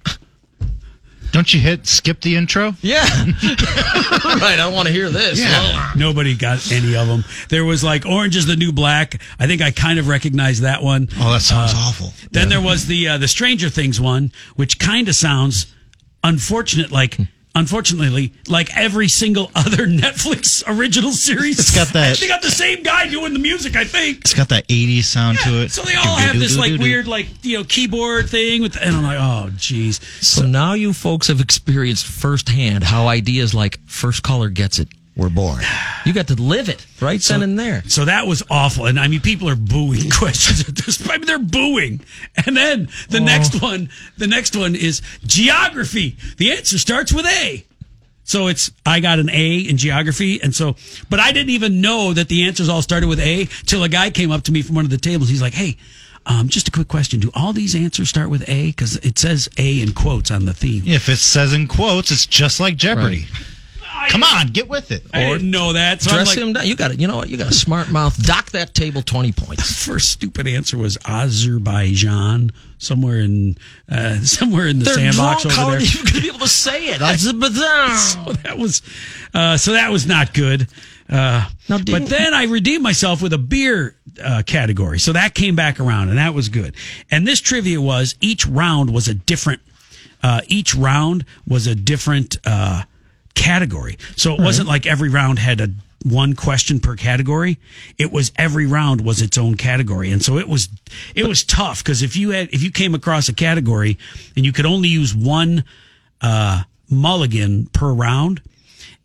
Don't 1.31 1.53
you 1.53 1.59
hit 1.59 1.85
skip 1.85 2.21
the 2.21 2.35
intro? 2.35 2.73
Yeah. 2.81 3.01
right. 3.03 4.41
I 4.41 4.55
don't 4.57 4.73
want 4.73 4.87
to 4.87 4.93
hear 4.93 5.09
this. 5.09 5.39
Oh. 5.43 5.93
Nobody 5.95 6.35
got 6.35 6.71
any 6.71 6.95
of 6.95 7.07
them. 7.07 7.23
There 7.49 7.63
was 7.63 7.83
like 7.83 8.05
Orange 8.05 8.35
is 8.35 8.47
the 8.47 8.55
New 8.55 8.71
Black. 8.71 9.21
I 9.39 9.45
think 9.45 9.61
I 9.61 9.69
kind 9.71 9.99
of 9.99 10.07
recognized 10.07 10.63
that 10.63 10.81
one. 10.81 11.07
Oh, 11.19 11.31
that 11.33 11.41
sounds 11.41 11.73
awful. 11.75 12.13
Then 12.31 12.49
there 12.49 12.61
was 12.61 12.87
the 12.87 13.09
uh, 13.09 13.17
the 13.19 13.27
Stranger 13.27 13.69
Things 13.69 14.01
one, 14.01 14.31
which 14.55 14.79
kind 14.79 15.07
of 15.07 15.15
sounds 15.15 15.73
unfortunate, 16.23 16.91
like 16.91 17.17
unfortunately, 17.55 18.33
like 18.47 18.75
every 18.77 19.07
single 19.07 19.51
other 19.55 19.87
Netflix 19.87 20.63
original 20.67 21.11
series. 21.11 21.59
It's 21.59 21.75
got 21.75 21.87
that- 21.93 22.17
They 22.19 22.27
got 22.27 22.41
the 22.41 22.51
same 22.51 22.83
guy 22.83 23.07
doing 23.09 23.33
the 23.33 23.39
music, 23.39 23.75
I 23.75 23.83
think. 23.83 24.19
It's 24.19 24.33
got 24.33 24.49
that 24.49 24.67
80s 24.67 25.03
sound 25.03 25.37
to 25.39 25.61
it. 25.63 25.71
So 25.71 25.81
they 25.83 25.95
all 25.95 26.15
have 26.15 26.37
this 26.39 26.57
like 26.57 26.79
weird, 26.79 27.07
like 27.07 27.27
you 27.43 27.57
know, 27.57 27.63
keyboard 27.63 28.29
thing 28.29 28.61
with, 28.61 28.75
and 28.79 28.95
I'm 28.95 29.03
like, 29.03 29.19
oh, 29.19 29.49
jeez. 29.51 30.01
So 30.23 30.45
now 30.45 30.73
you 30.73 30.93
folks 30.93 31.27
have 31.27 31.39
experienced 31.41 32.05
firsthand 32.05 32.83
how 32.83 33.07
ideas 33.07 33.53
like 33.53 33.79
first 33.85 34.23
caller 34.23 34.49
gets 34.49 34.79
it 34.79 34.87
were 35.19 35.29
born. 35.29 35.61
You 36.05 36.13
got 36.13 36.27
to 36.27 36.35
live 36.35 36.69
it 36.69 36.85
right 37.01 37.19
then 37.21 37.43
and 37.43 37.59
there. 37.59 37.83
So 37.83 38.05
that 38.05 38.25
was 38.25 38.41
awful. 38.49 38.85
And 38.85 38.99
I 38.99 39.07
mean, 39.07 39.21
people 39.21 39.49
are 39.49 39.55
booing 39.55 40.09
questions 40.11 40.67
at 40.67 40.75
this. 40.75 41.07
I 41.07 41.17
mean, 41.17 41.27
they're 41.27 41.39
booing. 41.39 42.01
And 42.45 42.55
then 42.55 42.89
the 43.09 43.19
next 43.19 43.61
one, 43.61 43.89
the 44.17 44.27
next 44.27 44.55
one 44.55 44.75
is 44.75 45.01
geography. 45.25 46.17
The 46.37 46.51
answer 46.53 46.77
starts 46.77 47.13
with 47.13 47.25
A. 47.25 47.65
So 48.23 48.47
it's, 48.47 48.71
I 48.85 48.99
got 48.99 49.17
an 49.19 49.29
A 49.31 49.57
in 49.57 49.77
geography. 49.77 50.41
And 50.41 50.53
so, 50.53 50.75
but 51.09 51.19
I 51.19 51.31
didn't 51.31 51.49
even 51.49 51.81
know 51.81 52.13
that 52.13 52.27
the 52.27 52.47
answers 52.47 52.69
all 52.69 52.81
started 52.81 53.07
with 53.09 53.19
A 53.19 53.45
till 53.65 53.83
a 53.83 53.89
guy 53.89 54.11
came 54.11 54.31
up 54.31 54.43
to 54.43 54.51
me 54.51 54.61
from 54.61 54.75
one 54.75 54.85
of 54.85 54.91
the 54.91 54.97
tables. 54.97 55.29
He's 55.29 55.41
like, 55.41 55.53
Hey, 55.53 55.77
um, 56.25 56.47
just 56.47 56.67
a 56.67 56.71
quick 56.71 56.87
question. 56.87 57.19
Do 57.19 57.31
all 57.33 57.53
these 57.53 57.75
answers 57.75 58.07
start 58.07 58.29
with 58.29 58.47
A? 58.47 58.71
Cause 58.73 58.97
it 58.97 59.17
says 59.17 59.49
A 59.57 59.81
in 59.81 59.93
quotes 59.93 60.29
on 60.29 60.45
the 60.45 60.53
theme. 60.53 60.83
If 60.85 61.09
it 61.09 61.17
says 61.17 61.53
in 61.53 61.67
quotes, 61.67 62.11
it's 62.11 62.27
just 62.27 62.59
like 62.59 62.75
Jeopardy. 62.75 63.25
Come 64.09 64.23
on, 64.23 64.47
get 64.47 64.67
with 64.67 64.91
it. 64.91 65.03
I 65.13 65.25
didn't 65.29 65.51
know 65.51 65.73
that. 65.73 66.01
So 66.01 66.11
Dress 66.11 66.27
like, 66.29 66.37
him 66.37 66.53
down. 66.53 66.65
You 66.65 66.75
got 66.75 66.91
it. 66.91 66.99
You 66.99 67.07
know 67.07 67.17
what? 67.17 67.29
You 67.29 67.37
got 67.37 67.49
a 67.51 67.53
smart 67.53 67.89
mouth. 67.91 68.21
Dock 68.25 68.49
that 68.51 68.73
table 68.73 69.01
twenty 69.01 69.31
points. 69.31 69.85
first 69.85 70.09
stupid 70.09 70.47
answer 70.47 70.77
was 70.77 70.97
Azerbaijan, 71.05 72.51
somewhere 72.77 73.19
in 73.19 73.55
uh, 73.89 74.15
somewhere 74.21 74.67
in 74.67 74.79
the 74.79 74.85
They're 74.85 74.95
sandbox 74.95 75.43
drunk. 75.43 75.55
How 75.55 75.67
over 75.67 75.75
are 75.75 75.79
there. 75.79 75.87
you 75.87 76.03
going 76.03 76.15
to 76.15 76.21
be 76.21 76.27
able 76.27 76.39
to 76.39 76.47
say 76.47 76.87
it? 76.87 77.01
Azerbaijan. 77.01 77.97
So 77.97 78.33
that 78.43 78.57
was 78.57 78.81
uh, 79.33 79.57
so 79.57 79.73
that 79.73 79.91
was 79.91 80.05
not 80.07 80.33
good. 80.33 80.67
Uh, 81.09 81.49
Now, 81.67 81.79
but 81.79 82.05
then 82.05 82.33
I 82.35 82.43
redeemed 82.43 82.83
myself 82.83 83.21
with 83.21 83.33
a 83.33 83.37
beer 83.39 83.95
uh, 84.23 84.43
category, 84.45 84.99
so 84.99 85.13
that 85.13 85.33
came 85.33 85.55
back 85.55 85.79
around, 85.79 86.09
and 86.09 86.17
that 86.19 86.33
was 86.35 86.49
good. 86.49 86.75
And 87.09 87.27
this 87.27 87.41
trivia 87.41 87.81
was 87.81 88.15
each 88.21 88.45
round 88.45 88.91
was 88.93 89.07
a 89.07 89.13
different. 89.13 89.61
Uh, 90.21 90.41
each 90.47 90.75
round 90.75 91.25
was 91.47 91.65
a 91.65 91.73
different 91.73 92.37
uh, 92.45 92.83
category, 93.35 93.97
so 94.15 94.33
it 94.33 94.39
wasn't 94.41 94.67
like 94.67 94.85
every 94.85 95.09
round 95.09 95.39
had 95.39 95.61
a 95.61 95.69
one 96.03 96.33
question 96.33 96.79
per 96.79 96.95
category. 96.95 97.57
It 97.97 98.11
was 98.11 98.31
every 98.37 98.65
round 98.65 99.01
was 99.01 99.21
its 99.21 99.37
own 99.37 99.55
category, 99.55 100.11
and 100.11 100.23
so 100.23 100.37
it 100.37 100.47
was 100.47 100.69
it 101.15 101.25
was 101.27 101.43
tough 101.43 101.83
because 101.83 102.01
if 102.01 102.15
you 102.15 102.29
had 102.31 102.49
if 102.53 102.63
you 102.63 102.71
came 102.71 102.95
across 102.95 103.27
a 103.29 103.33
category 103.33 103.97
and 104.35 104.45
you 104.45 104.51
could 104.53 104.65
only 104.65 104.87
use 104.89 105.13
one 105.15 105.63
uh, 106.21 106.63
mulligan 106.89 107.67
per 107.67 107.91
round. 107.91 108.41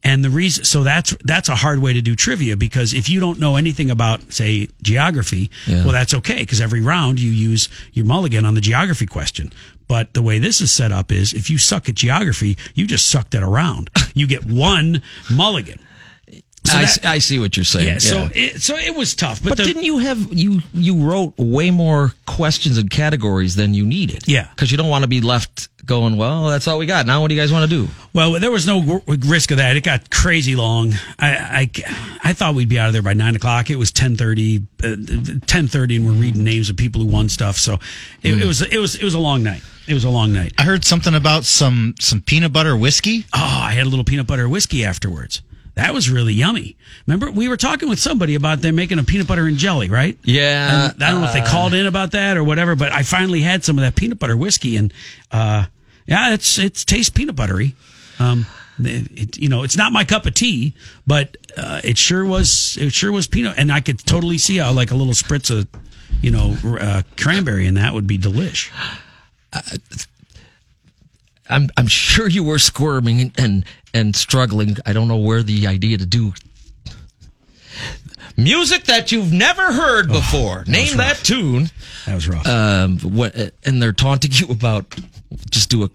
And 0.06 0.22
the 0.22 0.28
reason, 0.28 0.66
so 0.66 0.82
that's 0.82 1.16
that's 1.24 1.48
a 1.48 1.54
hard 1.54 1.78
way 1.78 1.94
to 1.94 2.02
do 2.02 2.14
trivia 2.14 2.58
because 2.58 2.92
if 2.92 3.08
you 3.08 3.20
don't 3.20 3.40
know 3.40 3.56
anything 3.56 3.90
about, 3.90 4.34
say, 4.34 4.68
geography, 4.82 5.50
Yeah. 5.66 5.82
well, 5.84 5.92
that's 5.92 6.12
okay 6.12 6.40
because 6.40 6.60
every 6.60 6.82
round 6.82 7.18
you 7.18 7.30
use 7.30 7.70
your 7.94 8.04
mulligan 8.04 8.44
on 8.44 8.52
the 8.52 8.60
geography 8.60 9.06
question. 9.06 9.50
But 9.86 10.14
the 10.14 10.22
way 10.22 10.38
this 10.38 10.60
is 10.60 10.72
set 10.72 10.92
up 10.92 11.12
is 11.12 11.32
if 11.32 11.50
you 11.50 11.58
suck 11.58 11.88
at 11.88 11.94
geography, 11.94 12.56
you 12.74 12.86
just 12.86 13.08
sucked 13.08 13.34
it 13.34 13.42
around. 13.42 13.90
You 14.16 14.28
get 14.28 14.44
one 14.44 15.02
mulligan. 15.30 15.80
So 16.74 16.78
I, 16.78 16.82
that- 16.82 16.98
s- 16.98 17.04
I 17.04 17.18
see 17.18 17.38
what 17.38 17.56
you're 17.56 17.64
saying. 17.64 17.86
yeah, 17.86 17.98
so 17.98 18.28
it, 18.34 18.60
so 18.62 18.76
it 18.76 18.94
was 18.94 19.14
tough, 19.14 19.42
but, 19.42 19.50
But 19.50 19.58
the, 19.58 19.64
didn't 19.64 19.84
you 19.84 19.98
have 19.98 20.32
you 20.32 20.60
you 20.72 20.96
wrote 21.08 21.34
way 21.38 21.70
more 21.70 22.12
questions 22.26 22.78
and 22.78 22.90
categories 22.90 23.54
than 23.56 23.74
you 23.74 23.86
needed? 23.86 24.24
Yeah. 24.26 24.48
because 24.50 24.70
you 24.70 24.76
don't 24.76 24.88
want 24.88 25.02
to 25.02 25.08
be 25.08 25.20
left 25.20 25.68
going. 25.86 26.16
Well, 26.16 26.46
that's 26.48 26.66
all 26.66 26.78
we 26.78 26.86
got. 26.86 27.04
Now, 27.06 27.20
what 27.20 27.28
do 27.28 27.34
you 27.34 27.40
guys 27.40 27.52
want 27.52 27.70
to 27.70 27.86
do? 27.86 27.92
Well, 28.14 28.32
there 28.40 28.50
was 28.50 28.66
no 28.66 29.02
risk 29.06 29.50
of 29.50 29.58
that. 29.58 29.76
It 29.76 29.82
got 29.84 30.10
crazy 30.10 30.56
long. 30.56 30.94
I, 31.18 31.30
I, 31.36 31.70
I 32.24 32.32
thought 32.32 32.54
we'd 32.54 32.68
be 32.70 32.78
out 32.78 32.86
of 32.88 32.92
there 32.94 33.02
by 33.02 33.12
nine 33.12 33.36
o'clock. 33.36 33.68
It 33.70 33.76
was 33.76 33.92
ten 33.92 34.16
thirty, 34.16 34.62
uh, 34.82 34.96
ten 35.46 35.68
thirty, 35.68 35.96
and 35.96 36.06
we're 36.06 36.12
reading 36.12 36.42
names 36.44 36.70
of 36.70 36.76
people 36.76 37.02
who 37.02 37.06
won 37.08 37.28
stuff. 37.28 37.56
So 37.58 37.74
it, 38.22 38.40
it 38.42 38.46
was 38.46 38.62
it 38.62 38.78
was 38.78 38.94
it 38.96 39.04
was 39.04 39.14
a 39.14 39.18
long 39.20 39.42
night. 39.42 39.62
It 39.86 39.92
was 39.92 40.04
a 40.04 40.10
long 40.10 40.32
night. 40.32 40.54
I 40.56 40.62
heard 40.62 40.84
something 40.86 41.14
about 41.14 41.44
some 41.44 41.94
some 42.00 42.22
peanut 42.22 42.52
butter 42.54 42.74
whiskey. 42.74 43.26
Oh, 43.34 43.60
I 43.68 43.72
had 43.72 43.84
a 43.86 43.90
little 43.90 44.04
peanut 44.04 44.26
butter 44.26 44.48
whiskey 44.48 44.84
afterwards. 44.86 45.42
That 45.74 45.92
was 45.92 46.08
really 46.08 46.32
yummy. 46.34 46.76
Remember, 47.06 47.30
we 47.30 47.48
were 47.48 47.56
talking 47.56 47.88
with 47.88 47.98
somebody 47.98 48.36
about 48.36 48.60
them 48.60 48.76
making 48.76 49.00
a 49.00 49.04
peanut 49.04 49.26
butter 49.26 49.46
and 49.46 49.56
jelly, 49.56 49.88
right? 49.90 50.16
Yeah, 50.22 50.92
And 50.92 51.02
I 51.02 51.10
don't 51.10 51.20
know 51.20 51.26
if 51.26 51.32
they 51.32 51.40
called 51.42 51.74
in 51.74 51.86
about 51.86 52.12
that 52.12 52.36
or 52.36 52.44
whatever, 52.44 52.76
but 52.76 52.92
I 52.92 53.02
finally 53.02 53.40
had 53.40 53.64
some 53.64 53.76
of 53.78 53.82
that 53.82 53.96
peanut 53.96 54.20
butter 54.20 54.36
whiskey, 54.36 54.76
and 54.76 54.92
uh, 55.32 55.66
yeah, 56.06 56.32
it's 56.32 56.58
it's 56.58 56.84
tastes 56.84 57.10
peanut 57.10 57.34
buttery. 57.34 57.74
Um, 58.20 58.46
it, 58.78 59.36
you 59.36 59.48
know, 59.48 59.64
it's 59.64 59.76
not 59.76 59.92
my 59.92 60.04
cup 60.04 60.26
of 60.26 60.34
tea, 60.34 60.74
but 61.06 61.36
uh, 61.56 61.80
it 61.82 61.98
sure 61.98 62.24
was. 62.24 62.76
It 62.80 62.92
sure 62.92 63.10
was 63.10 63.26
peanut, 63.26 63.54
and 63.58 63.72
I 63.72 63.80
could 63.80 63.98
totally 63.98 64.38
see 64.38 64.58
how 64.58 64.72
like 64.72 64.92
a 64.92 64.94
little 64.94 65.12
spritz 65.12 65.50
of, 65.50 65.66
you 66.22 66.30
know, 66.30 66.56
uh, 66.80 67.02
cranberry 67.16 67.66
in 67.66 67.74
that 67.74 67.94
would 67.94 68.06
be 68.06 68.18
delish. 68.18 68.70
I'm 71.48 71.68
I'm 71.76 71.86
sure 71.86 72.28
you 72.28 72.44
were 72.44 72.58
squirming 72.58 73.32
and 73.36 73.64
and 73.92 74.16
struggling. 74.16 74.76
I 74.86 74.92
don't 74.92 75.08
know 75.08 75.18
where 75.18 75.42
the 75.42 75.66
idea 75.66 75.98
to 75.98 76.06
do 76.06 76.32
music 78.36 78.84
that 78.84 79.12
you've 79.12 79.32
never 79.32 79.72
heard 79.72 80.08
before. 80.08 80.64
Name 80.66 80.96
that 80.96 81.16
tune. 81.18 81.70
That 82.06 82.14
was 82.14 82.28
rough. 82.28 82.46
Um, 82.46 82.98
what? 83.00 83.34
And 83.64 83.82
they're 83.82 83.92
taunting 83.92 84.30
you 84.34 84.48
about 84.52 84.94
just 85.50 85.70
do 85.70 85.84
a. 85.84 85.90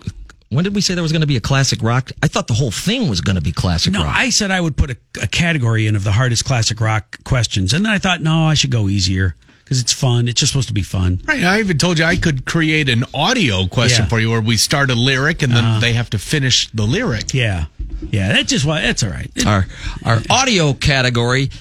When 0.50 0.64
did 0.64 0.74
we 0.74 0.82
say 0.82 0.96
there 0.96 1.04
was 1.04 1.12
going 1.12 1.22
to 1.22 1.28
be 1.28 1.38
a 1.38 1.42
classic 1.42 1.84
rock? 1.84 2.12
I 2.24 2.28
thought 2.28 2.48
the 2.48 2.56
whole 2.56 2.72
thing 2.72 3.08
was 3.08 3.22
going 3.22 3.36
to 3.36 3.42
be 3.42 3.52
classic 3.52 3.94
No, 3.94 4.04
rock. 4.04 4.16
I 4.16 4.32
said 4.32 4.50
I 4.50 4.60
would 4.60 4.76
put 4.76 4.90
a, 4.90 4.98
a 5.22 5.28
category 5.28 5.86
in 5.86 5.96
of 5.96 6.04
the 6.04 6.12
hardest 6.12 6.44
classic 6.44 6.82
rock 6.82 7.24
questions, 7.24 7.72
and 7.72 7.86
then 7.86 7.92
I 7.92 8.00
thought, 8.00 8.22
no, 8.22 8.46
I 8.46 8.56
should 8.56 8.72
go 8.72 8.88
easier 8.90 9.36
because 9.70 9.82
it's 9.82 9.94
fun. 9.94 10.28
It's 10.28 10.40
just 10.40 10.52
supposed 10.52 10.70
to 10.70 10.74
be 10.74 10.82
fun. 10.82 11.22
Right. 11.26 11.44
I 11.44 11.60
even 11.60 11.78
told 11.78 12.00
you 12.00 12.06
I 12.06 12.16
could 12.16 12.44
create 12.48 12.90
an 12.90 13.04
audio 13.14 13.68
question 13.68 14.06
Yeah. 14.06 14.10
For 14.10 14.20
you 14.20 14.32
where 14.32 14.42
we 14.42 14.58
start 14.58 14.90
a 14.90 14.96
lyric 14.96 15.44
and 15.44 15.54
then 15.54 15.64
uh-huh. 15.64 15.80
they 15.80 15.94
have 15.94 16.10
to 16.10 16.18
finish 16.18 16.72
the 16.72 16.86
lyric. 16.86 17.36
Yeah, 17.36 17.66
yeah, 18.10 18.30
That's 18.34 18.50
just 18.50 18.66
why 18.66 18.82
that's 18.82 19.04
all 19.04 19.12
right. 19.12 19.30
It- 19.36 19.46
our 19.46 19.68
our 20.04 20.24
audio 20.32 20.74
category. 20.74 21.52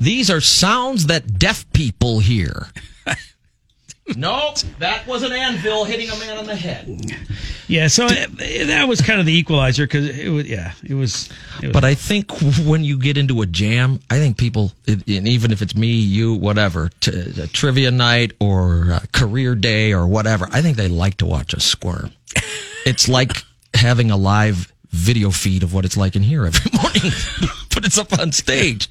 These 0.00 0.30
are 0.30 0.40
sounds 0.40 1.06
that 1.08 1.38
deaf 1.38 1.70
people 1.74 2.20
hear. 2.20 2.68
Nope, 4.16 4.58
that 4.78 5.06
was 5.06 5.22
an 5.22 5.32
anvil 5.32 5.84
hitting 5.84 6.08
a 6.10 6.16
man 6.18 6.38
on 6.38 6.46
the 6.46 6.56
head. 6.56 7.00
yeah, 7.68 7.88
so 7.88 8.06
it, 8.08 8.66
that 8.66 8.88
was 8.88 9.00
kind 9.00 9.20
of 9.20 9.26
the 9.26 9.32
equalizer 9.32 9.84
because 9.84 10.08
it 10.18 10.28
was 10.28 10.46
yeah, 10.48 10.72
it 10.84 10.94
was. 10.94 11.28
It 11.62 11.66
was 11.68 11.72
But 11.72 11.84
I 11.84 11.94
think 11.94 12.30
when 12.66 12.84
you 12.84 12.98
get 12.98 13.16
into 13.16 13.42
a 13.42 13.46
jam, 13.46 14.00
I 14.10 14.18
think 14.18 14.36
people, 14.36 14.72
and 14.86 15.06
even 15.08 15.52
if 15.52 15.62
it's 15.62 15.74
me, 15.74 15.92
you, 15.92 16.34
whatever, 16.34 16.90
t- 17.00 17.10
a 17.40 17.46
trivia 17.46 17.90
night 17.90 18.32
or 18.40 18.90
a 18.90 19.06
career 19.12 19.54
day 19.54 19.92
or 19.92 20.06
whatever, 20.06 20.48
I 20.50 20.62
think 20.62 20.76
they 20.76 20.88
like 20.88 21.16
to 21.18 21.26
watch 21.26 21.54
us 21.54 21.64
squirm. 21.64 22.12
it's 22.84 23.08
like 23.08 23.42
having 23.74 24.10
a 24.10 24.16
live 24.16 24.72
video 24.90 25.30
feed 25.30 25.62
of 25.62 25.72
what 25.72 25.84
it's 25.86 25.96
like 25.96 26.16
in 26.16 26.22
here 26.22 26.44
every 26.44 26.70
morning, 26.82 27.12
but 27.74 27.84
it's 27.84 27.98
up 27.98 28.18
on 28.18 28.32
stage. 28.32 28.88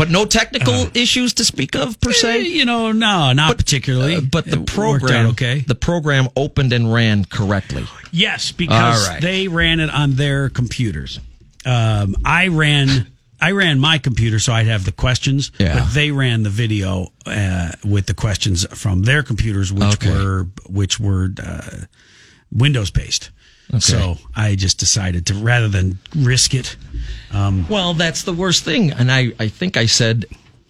But 0.00 0.08
no 0.10 0.24
technical 0.24 0.88
issues 0.94 1.34
to 1.34 1.44
speak 1.44 1.76
of 1.76 2.00
per 2.00 2.08
Eh, 2.08 2.14
se. 2.14 2.40
you 2.48 2.64
know, 2.64 2.90
no, 2.90 3.34
not 3.34 3.54
particularly. 3.58 4.16
Uh, 4.16 4.20
but 4.22 4.46
the 4.46 4.60
It 4.60 4.66
program, 4.66 5.26
okay. 5.32 5.60
the 5.60 5.74
program 5.74 6.28
opened 6.34 6.72
and 6.72 6.90
ran 6.90 7.26
correctly. 7.26 7.84
Yes, 8.10 8.50
because 8.50 9.06
right. 9.06 9.20
they 9.20 9.46
ran 9.48 9.78
it 9.78 9.90
on 9.90 10.14
their 10.14 10.48
computers. 10.48 11.20
Um, 11.66 12.16
I 12.24 12.48
ran. 12.48 13.08
I 13.42 13.50
ran 13.52 13.78
my 13.78 13.98
computer 13.98 14.38
so 14.38 14.54
I'd 14.54 14.68
have 14.68 14.86
the 14.86 14.92
questions, 14.92 15.52
Yeah. 15.58 15.80
but 15.80 15.92
they 15.92 16.10
ran 16.12 16.44
the 16.44 16.50
video 16.50 17.12
uh, 17.26 17.72
with 17.84 18.06
the 18.06 18.14
questions 18.14 18.66
from 18.72 19.02
their 19.02 19.22
computers, 19.22 19.70
which 19.70 19.82
Okay. 19.94 20.10
were 20.10 20.46
which 20.66 20.98
were 20.98 21.28
uh, 21.42 21.84
Windows 22.50 22.90
based. 22.90 23.30
So 23.78 24.16
I 24.34 24.56
just 24.56 24.78
decided 24.78 25.26
to 25.26 25.34
rather 25.34 25.68
than 25.68 25.98
risk 26.16 26.54
it. 26.54 26.76
Um, 27.32 27.66
Well, 27.68 27.94
that's 27.94 28.24
the 28.24 28.32
worst 28.32 28.64
thing. 28.64 28.90
And 28.90 29.10
I, 29.12 29.32
I 29.38 29.48
think 29.48 29.76
I 29.76 29.86
said 29.86 30.26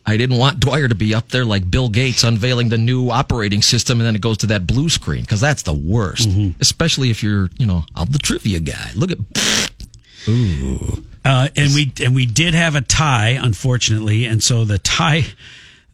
I 0.06 0.16
didn't 0.16 0.38
want 0.38 0.60
Dwyer 0.60 0.88
to 0.88 0.94
be 0.94 1.14
up 1.14 1.28
there 1.28 1.44
like 1.44 1.70
Bill 1.70 1.88
Gates 1.88 2.24
unveiling 2.24 2.68
the 2.68 2.78
new 2.78 3.10
operating 3.10 3.62
system 3.62 4.00
and 4.00 4.06
then 4.06 4.14
it 4.14 4.20
goes 4.20 4.38
to 4.38 4.46
that 4.48 4.66
blue 4.66 4.88
screen 4.88 5.22
because 5.22 5.40
that's 5.40 5.62
the 5.62 5.72
worst. 5.72 6.28
Especially 6.60 7.10
if 7.10 7.22
you're, 7.22 7.48
you 7.58 7.66
know, 7.66 7.84
I'm 7.94 8.08
the 8.10 8.18
trivia 8.18 8.60
guy. 8.60 8.90
Look 8.94 9.10
at. 9.12 9.18
Uh, 11.24 11.48
and 11.56 11.74
we 11.74 11.92
and 12.02 12.14
we 12.14 12.26
did 12.26 12.54
have 12.54 12.74
a 12.74 12.80
tie, 12.80 13.30
unfortunately, 13.40 14.24
and 14.24 14.42
so 14.42 14.64
the 14.64 14.78
tie, 14.78 15.24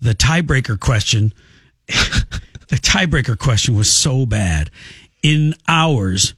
the 0.01 0.15
tiebreaker 0.15 0.79
question, 0.79 1.33
the 1.87 2.77
tiebreaker 2.77 3.39
question 3.39 3.77
was 3.77 3.93
so 3.93 4.25
bad. 4.27 4.71
In 5.23 5.55
hours, 5.67 6.35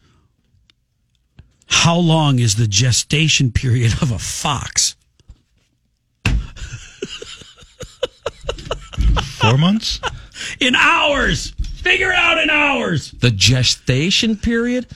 how 1.69 1.97
long 1.97 2.39
is 2.39 2.57
the 2.57 2.67
gestation 2.67 3.53
period 3.53 3.93
of 4.03 4.11
a 4.11 4.19
fox? 4.19 4.97
Four 9.41 9.59
months. 9.59 10.01
In 10.61 10.75
hours, 10.75 11.51
figure 11.83 12.11
it 12.11 12.17
out 12.17 12.39
in 12.39 12.51
hours. 12.51 13.13
The 13.13 13.31
gestation 13.31 14.37
period? 14.37 14.87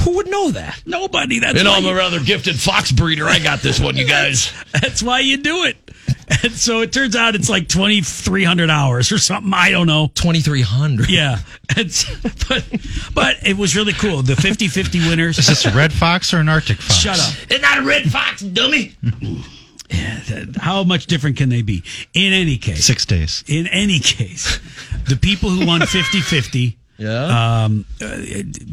Who 0.00 0.16
would 0.16 0.28
know 0.28 0.50
that? 0.52 0.82
Nobody. 0.86 1.40
That's 1.40 1.62
why 1.62 1.78
you- 1.78 1.88
a 1.90 1.94
rather 1.94 2.20
gifted 2.20 2.58
fox 2.58 2.90
breeder. 2.90 3.26
I 3.26 3.38
got 3.38 3.60
this 3.60 3.78
one, 3.78 3.96
you 3.96 4.06
guys. 4.08 4.50
That's 4.72 5.02
why 5.02 5.20
you 5.20 5.36
do 5.36 5.64
it. 5.64 5.76
And 6.42 6.52
so 6.52 6.80
it 6.80 6.92
turns 6.92 7.16
out 7.16 7.34
it's 7.34 7.50
like 7.50 7.66
twenty 7.68 8.00
three 8.02 8.44
hundred 8.44 8.70
hours 8.70 9.10
or 9.12 9.18
something. 9.18 9.52
I 9.52 9.70
don't 9.70 9.86
know. 9.88 10.08
2300. 10.14 11.10
Yeah. 11.10 11.38
It's, 11.76 12.04
but 12.48 12.64
but 13.14 13.36
it 13.46 13.56
was 13.56 13.76
really 13.76 13.92
cool. 13.92 14.22
The 14.22 14.34
50-50 14.34 15.08
winners. 15.08 15.38
Is 15.38 15.46
this 15.46 15.64
a 15.66 15.70
red 15.70 15.92
fox 15.92 16.34
or 16.34 16.38
an 16.38 16.48
Arctic 16.48 16.78
fox? 16.78 16.98
Shut 16.98 17.18
up. 17.20 17.32
It's 17.48 17.62
not 17.62 17.78
a 17.78 17.82
red 17.82 18.10
fox, 18.10 18.42
dummy. 18.42 18.96
How 20.58 20.82
much 20.84 21.06
different 21.06 21.36
can 21.36 21.48
they 21.48 21.62
be? 21.62 21.82
In 22.14 22.32
any 22.32 22.56
case. 22.58 22.84
Six 22.84 23.06
days. 23.06 23.44
In 23.46 23.66
any 23.68 23.98
case, 24.00 24.58
the 25.08 25.16
people 25.16 25.50
who 25.50 25.64
won 25.66 25.80
50-50 25.80 26.76
Yeah. 26.98 27.64
um, 27.64 27.84
uh, 28.00 28.16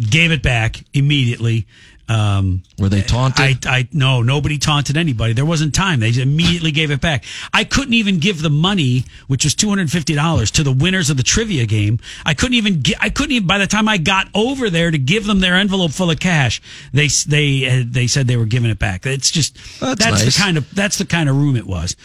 gave 0.10 0.32
it 0.32 0.42
back 0.42 0.84
immediately. 0.94 1.68
Um, 2.10 2.64
Were 2.80 2.88
they 2.88 3.02
taunted? 3.02 3.66
I, 3.66 3.80
I, 3.80 3.88
no, 3.92 4.22
nobody 4.22 4.58
taunted 4.58 4.96
anybody. 4.96 5.34
There 5.34 5.46
wasn't 5.46 5.76
time. 5.76 6.00
They 6.00 6.14
immediately 6.22 6.72
gave 6.72 6.90
it 6.90 7.02
back. 7.02 7.26
I 7.54 7.66
couldn't 7.66 7.96
even 7.96 8.20
give 8.20 8.42
the 8.42 8.50
money, 8.50 9.04
which 9.28 9.44
was 9.44 9.54
two 9.54 9.68
hundred 9.68 9.92
fifty 9.92 10.16
dollars, 10.16 10.50
to 10.52 10.64
the 10.64 10.72
winners 10.72 11.10
of 11.10 11.18
the 11.18 11.24
trivia 11.24 11.66
game. 11.66 12.00
I 12.26 12.34
couldn't 12.34 12.56
even 12.56 12.82
get. 12.82 12.98
I 13.02 13.10
couldn't 13.10 13.34
even. 13.34 13.48
By 13.48 13.58
the 13.58 13.68
time 13.68 13.90
I 13.90 13.98
got 13.98 14.30
over 14.34 14.70
there 14.70 14.90
to 14.90 14.98
give 14.98 15.26
them 15.26 15.42
their 15.42 15.56
envelope 15.56 15.92
full 15.92 16.10
of 16.10 16.20
cash, 16.20 16.62
they 16.94 17.08
they 17.28 17.82
uh, 17.82 17.84
they 17.86 18.08
said 18.08 18.28
they 18.28 18.38
were 18.38 18.46
giving 18.46 18.72
it 18.72 18.80
back. 18.80 19.06
It's 19.06 19.30
just 19.30 19.56
That's 19.80 20.04
that's, 20.06 20.24
nice. 20.24 20.36
the 20.36 20.42
kind 20.42 20.58
of 20.58 20.74
that's 20.74 20.98
the 20.98 21.06
kind 21.06 21.28
of 21.28 21.36
room 21.36 21.58
it 21.58 21.68
was. 21.68 21.98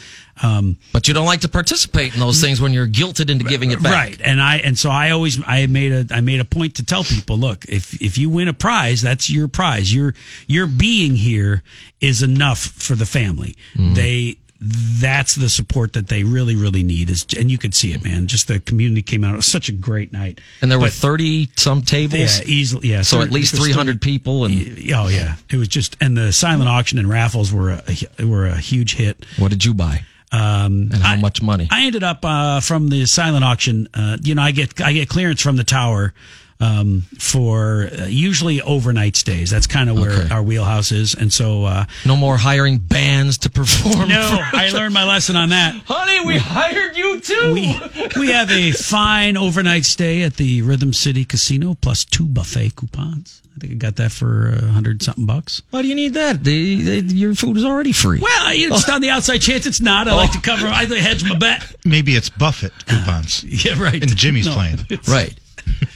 Um, 0.42 0.78
But 0.92 1.08
you 1.08 1.14
don't 1.14 1.26
like 1.26 1.40
to 1.42 1.48
participate 1.48 2.14
in 2.14 2.20
those 2.20 2.40
things 2.40 2.60
when 2.60 2.72
you're 2.72 2.86
guilted 2.88 3.28
into 3.30 3.44
giving 3.44 3.70
it 3.70 3.82
back. 3.82 3.92
Right. 3.92 4.20
And 4.24 4.40
I 4.40 4.56
and 4.58 4.78
so 4.78 4.90
I 4.90 5.10
always 5.10 5.38
I 5.46 5.66
made 5.66 5.92
a 5.92 6.14
I 6.14 6.20
made 6.20 6.40
a 6.40 6.44
point 6.44 6.76
to 6.76 6.84
tell 6.84 7.04
people, 7.04 7.36
look, 7.36 7.64
if 7.68 8.00
if 8.00 8.16
you 8.16 8.30
win 8.30 8.48
a 8.48 8.54
prize, 8.54 9.02
that's 9.02 9.28
your 9.30 9.46
prize. 9.48 9.92
Your 9.94 10.14
your 10.46 10.66
being 10.66 11.16
here 11.16 11.62
is 12.00 12.22
enough 12.22 12.58
for 12.60 12.94
the 12.96 13.06
family. 13.06 13.56
Mm-hmm. 13.76 13.94
They 13.94 14.38
that's 14.64 15.34
the 15.34 15.48
support 15.48 15.92
that 15.94 16.06
they 16.06 16.22
really 16.22 16.54
really 16.54 16.84
need 16.84 17.10
is 17.10 17.26
and 17.36 17.50
you 17.50 17.58
could 17.58 17.74
see 17.74 17.92
it 17.92 18.04
man 18.04 18.28
just 18.28 18.46
the 18.46 18.60
community 18.60 19.02
came 19.02 19.24
out 19.24 19.32
it 19.32 19.36
was 19.36 19.46
such 19.46 19.68
a 19.68 19.72
great 19.72 20.12
night 20.12 20.40
And 20.60 20.70
there 20.70 20.78
were 20.78 20.88
30 20.88 21.48
some 21.56 21.82
tables. 21.82 22.38
yeah 22.38 22.44
easily 22.46 22.88
yeah 22.90 23.02
So 23.02 23.16
thir- 23.18 23.24
at 23.24 23.32
least 23.32 23.56
300 23.56 24.00
people. 24.00 24.44
And 24.44 24.54
oh 24.94 25.08
yeah 25.08 25.34
it 25.50 25.56
was 25.56 25.66
just 25.66 25.96
and 26.00 26.16
the 26.16 26.32
silent 26.32 26.68
auction 26.68 26.98
and 27.00 27.08
raffles 27.08 27.52
were 27.52 27.82
a, 28.18 28.24
were 28.24 28.46
a 28.46 28.56
huge 28.56 28.94
hit 28.94 29.26
what 29.36 29.50
did 29.50 29.64
you 29.64 29.74
buy? 29.74 30.04
Um, 30.32 30.88
And 30.92 30.94
how 31.02 31.12
I- 31.14 31.20
much 31.20 31.42
money? 31.42 31.68
I 31.70 31.84
ended 31.84 32.02
up 32.02 32.24
uh, 32.24 32.60
from 32.60 32.88
the 32.88 33.06
silent 33.06 33.44
auction. 33.44 33.88
Uh, 33.94 34.16
you 34.22 34.34
know, 34.34 34.42
I 34.42 34.50
get 34.52 34.80
I 34.80 34.92
get 34.92 35.08
clearance 35.08 35.40
from 35.42 35.56
the 35.56 35.64
tower 35.64 36.14
um, 36.60 37.02
for 37.18 37.88
uh, 37.92 38.04
usually 38.06 38.62
overnight 38.62 39.16
stays. 39.16 39.50
That's 39.50 39.66
kind 39.66 39.90
of 39.90 39.98
where 39.98 40.12
Okay. 40.12 40.28
our 40.32 40.42
wheelhouse 40.44 40.92
is. 40.92 41.12
And 41.14 41.32
so, 41.32 41.64
uh, 41.64 41.86
No 42.06 42.14
more 42.16 42.36
hiring 42.36 42.78
bands 42.78 43.38
to 43.38 43.50
perform. 43.50 44.08
no, 44.08 44.22
for- 44.50 44.56
I 44.56 44.70
learned 44.70 44.94
my 44.94 45.04
lesson 45.04 45.34
on 45.34 45.48
that. 45.48 45.74
Honey, 45.86 46.24
we 46.24 46.38
hired 46.38 46.96
you 46.96 47.20
too. 47.20 47.52
We 47.52 47.80
we 48.16 48.28
have 48.30 48.50
a 48.50 48.70
fine 48.70 49.36
overnight 49.36 49.84
stay 49.84 50.22
at 50.22 50.36
the 50.36 50.62
Rhythm 50.62 50.92
City 50.92 51.24
Casino 51.24 51.74
plus 51.74 52.04
two 52.04 52.26
buffet 52.26 52.76
coupons. 52.76 53.41
I 53.54 53.58
think 53.60 53.72
I 53.72 53.76
got 53.76 53.96
that 53.96 54.12
for 54.12 54.48
a 54.48 54.66
hundred 54.68 55.02
something 55.02 55.26
bucks. 55.26 55.62
Why 55.70 55.82
do 55.82 55.88
you 55.88 55.94
need 55.94 56.14
that? 56.14 56.42
The, 56.42 57.00
the, 57.00 57.14
your 57.14 57.34
food 57.34 57.56
is 57.58 57.64
already 57.64 57.92
free. 57.92 58.18
Well, 58.20 58.54
you 58.54 58.68
know, 58.70 58.76
just 58.76 58.88
on 58.88 59.00
the 59.02 59.10
outside 59.10 59.38
chance 59.38 59.66
it's 59.66 59.80
not. 59.80 60.08
I 60.08 60.14
like 60.14 60.32
to 60.32 60.40
cover. 60.40 60.66
I 60.66 60.84
hedge 60.86 61.22
my 61.28 61.36
bet. 61.36 61.74
Maybe 61.84 62.16
it's 62.16 62.30
Buffett 62.30 62.72
coupons. 62.86 63.44
Yeah, 63.64 63.80
right. 63.80 64.02
And 64.02 64.16
Jimmy's 64.16 64.46
No. 64.46 64.54
playing. 64.54 64.78
Right. 65.06 65.34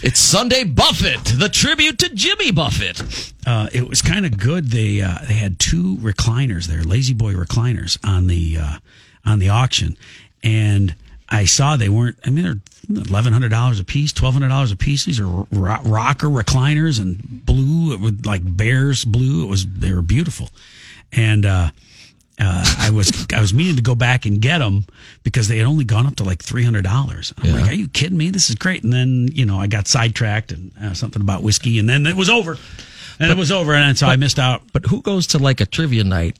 It's 0.02 0.20
Sunday 0.20 0.62
Buffett, 0.64 1.24
the 1.24 1.48
tribute 1.48 1.98
to 2.00 2.14
Jimmy 2.14 2.52
Buffett. 2.52 3.02
uh, 3.46 3.68
it 3.72 3.88
was 3.88 4.00
kind 4.02 4.24
of 4.26 4.38
good. 4.38 4.70
They 4.70 5.00
uh, 5.00 5.18
they 5.26 5.34
had 5.34 5.58
two 5.58 5.96
recliners 5.96 6.66
there, 6.66 6.82
La-Z-Boy 6.84 7.32
recliners 7.32 7.98
on 8.06 8.26
the 8.28 8.58
uh, 8.60 8.78
on 9.24 9.38
the 9.40 9.48
auction, 9.48 9.96
and 10.44 10.94
I 11.28 11.46
saw 11.46 11.76
they 11.76 11.88
weren't. 11.88 12.16
I 12.24 12.30
mean, 12.30 12.44
they're 12.44 12.60
eleven 12.88 13.32
hundred 13.32 13.50
dollars 13.50 13.80
a 13.80 13.84
piece, 13.84 14.12
twelve 14.12 14.34
hundred 14.34 14.48
dollars 14.48 14.72
a 14.72 14.76
piece. 14.76 15.04
These 15.04 15.20
are 15.20 15.26
ro- 15.26 15.46
rocker 15.84 16.28
recliners 16.28 17.00
and 17.00 17.44
blue 17.44 17.96
with 17.98 18.26
like 18.26 18.42
bears 18.44 19.04
blue. 19.04 19.44
It 19.44 19.48
was 19.48 19.66
they 19.66 19.92
were 19.92 20.02
beautiful, 20.02 20.50
and. 21.12 21.46
uh 21.46 21.70
uh, 22.38 22.64
I 22.78 22.90
was 22.90 23.26
I 23.34 23.40
was 23.40 23.54
meaning 23.54 23.76
to 23.76 23.82
go 23.82 23.94
back 23.94 24.26
and 24.26 24.40
get 24.40 24.58
them 24.58 24.84
because 25.22 25.48
they 25.48 25.58
had 25.58 25.66
only 25.66 25.84
gone 25.84 26.06
up 26.06 26.16
to 26.16 26.24
like 26.24 26.42
three 26.42 26.64
hundred 26.64 26.84
dollars. 26.84 27.32
I'm 27.38 27.52
like, 27.52 27.70
are 27.70 27.74
you 27.74 27.88
kidding 27.88 28.18
me? 28.18 28.30
This 28.30 28.50
is 28.50 28.56
great. 28.56 28.84
And 28.84 28.92
then 28.92 29.28
you 29.32 29.46
know 29.46 29.58
I 29.58 29.66
got 29.66 29.88
sidetracked 29.88 30.52
and 30.52 30.70
uh, 30.78 30.94
something 30.94 31.22
about 31.22 31.42
whiskey, 31.42 31.78
and 31.78 31.88
then 31.88 32.06
it 32.06 32.14
was 32.14 32.28
over, 32.28 32.58
and 33.18 33.30
it 33.30 33.38
was 33.38 33.50
over, 33.50 33.72
and 33.72 33.96
so 33.96 34.06
I 34.06 34.16
missed 34.16 34.38
out. 34.38 34.62
But 34.72 34.84
who 34.84 35.00
goes 35.00 35.28
to 35.28 35.38
like 35.38 35.62
a 35.62 35.66
trivia 35.66 36.04
night 36.04 36.38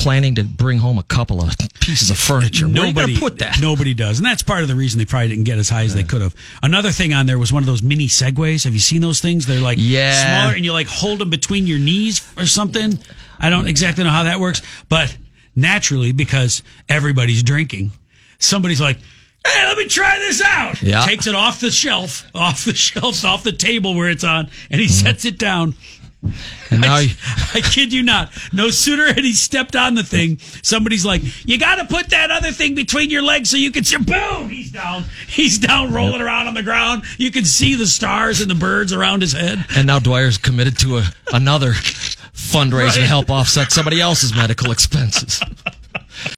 planning 0.00 0.34
to 0.36 0.44
bring 0.44 0.78
home 0.78 0.98
a 0.98 1.02
couple 1.04 1.42
of 1.42 1.54
pieces 1.80 2.10
of 2.10 2.18
furniture? 2.18 2.66
Where 2.66 2.82
are 2.82 2.86
you 2.86 2.92
Nobody 2.94 3.18
put 3.18 3.38
that? 3.38 3.60
Nobody 3.60 3.94
does, 3.94 4.18
and 4.18 4.26
that's 4.26 4.42
part 4.42 4.62
of 4.62 4.68
the 4.68 4.74
reason 4.74 4.98
they 4.98 5.04
probably 5.04 5.28
didn't 5.28 5.44
get 5.44 5.58
as 5.58 5.68
high 5.68 5.82
as 5.84 5.94
they 5.94 6.02
could 6.02 6.22
have. 6.22 6.34
Another 6.62 6.90
thing 6.90 7.12
on 7.12 7.26
there 7.26 7.38
was 7.38 7.52
one 7.52 7.62
of 7.62 7.66
those 7.66 7.82
mini 7.82 8.06
segways. 8.08 8.64
Have 8.64 8.72
you 8.74 8.80
seen 8.80 9.00
those 9.02 9.20
things? 9.20 9.46
They're 9.46 9.60
like 9.60 9.78
Yeah. 9.80 10.40
smaller, 10.42 10.54
and 10.56 10.64
you 10.64 10.72
like 10.72 10.86
hold 10.88 11.18
them 11.18 11.30
between 11.30 11.66
your 11.66 11.78
knees 11.78 12.26
or 12.36 12.46
something. 12.46 12.98
I 13.38 13.50
don't 13.50 13.68
exactly 13.68 14.04
know 14.04 14.10
how 14.10 14.24
that 14.24 14.40
works, 14.40 14.62
but 14.88 15.16
naturally, 15.54 16.12
because 16.12 16.62
everybody's 16.88 17.42
drinking, 17.42 17.92
somebody's 18.38 18.80
like. 18.80 18.98
Hey, 19.46 19.64
let 19.66 19.78
me 19.78 19.86
try 19.86 20.18
this 20.18 20.42
out. 20.44 20.82
Yeah. 20.82 21.00
Takes 21.06 21.26
it 21.26 21.34
off 21.34 21.60
the 21.60 21.70
shelf, 21.70 22.26
off 22.34 22.66
the 22.66 22.74
shelf, 22.88 23.24
off 23.24 23.42
the 23.42 23.52
table 23.52 23.94
where 23.94 24.10
it's 24.10 24.22
on, 24.22 24.50
and 24.70 24.78
he 24.82 24.86
Mm-hmm. 24.86 25.06
sets 25.06 25.24
it 25.24 25.38
down. 25.38 25.74
And 26.70 26.82
now 26.82 26.96
I, 26.96 27.00
you, 27.00 27.14
I 27.54 27.60
kid 27.62 27.92
you 27.92 28.02
not. 28.02 28.30
No 28.52 28.70
sooner 28.70 29.06
had 29.06 29.24
he 29.24 29.32
stepped 29.32 29.74
on 29.74 29.94
the 29.94 30.02
thing, 30.02 30.38
somebody's 30.62 31.04
like, 31.04 31.22
"You 31.46 31.58
got 31.58 31.76
to 31.76 31.86
put 31.86 32.10
that 32.10 32.30
other 32.30 32.52
thing 32.52 32.74
between 32.74 33.10
your 33.10 33.22
legs 33.22 33.50
so 33.50 33.56
you 33.56 33.70
can 33.70 33.84
see." 33.84 33.96
Boom! 33.96 34.48
He's 34.50 34.70
down. 34.70 35.04
He's 35.26 35.58
down, 35.58 35.92
rolling 35.92 36.20
around 36.20 36.46
on 36.46 36.54
the 36.54 36.62
ground. 36.62 37.04
You 37.16 37.30
can 37.30 37.44
see 37.44 37.74
the 37.74 37.86
stars 37.86 38.40
and 38.40 38.50
the 38.50 38.54
birds 38.54 38.92
around 38.92 39.22
his 39.22 39.32
head. 39.32 39.64
and 39.76 39.86
now 39.86 39.98
Dwyer's 39.98 40.38
committed 40.38 40.78
to 40.80 40.98
a, 40.98 41.04
another 41.32 41.72
fundraiser 41.72 42.94
to 42.94 43.06
help 43.06 43.30
offset 43.30 43.72
somebody 43.72 44.00
else's 44.00 44.34
medical 44.34 44.70
expenses. 44.72 45.40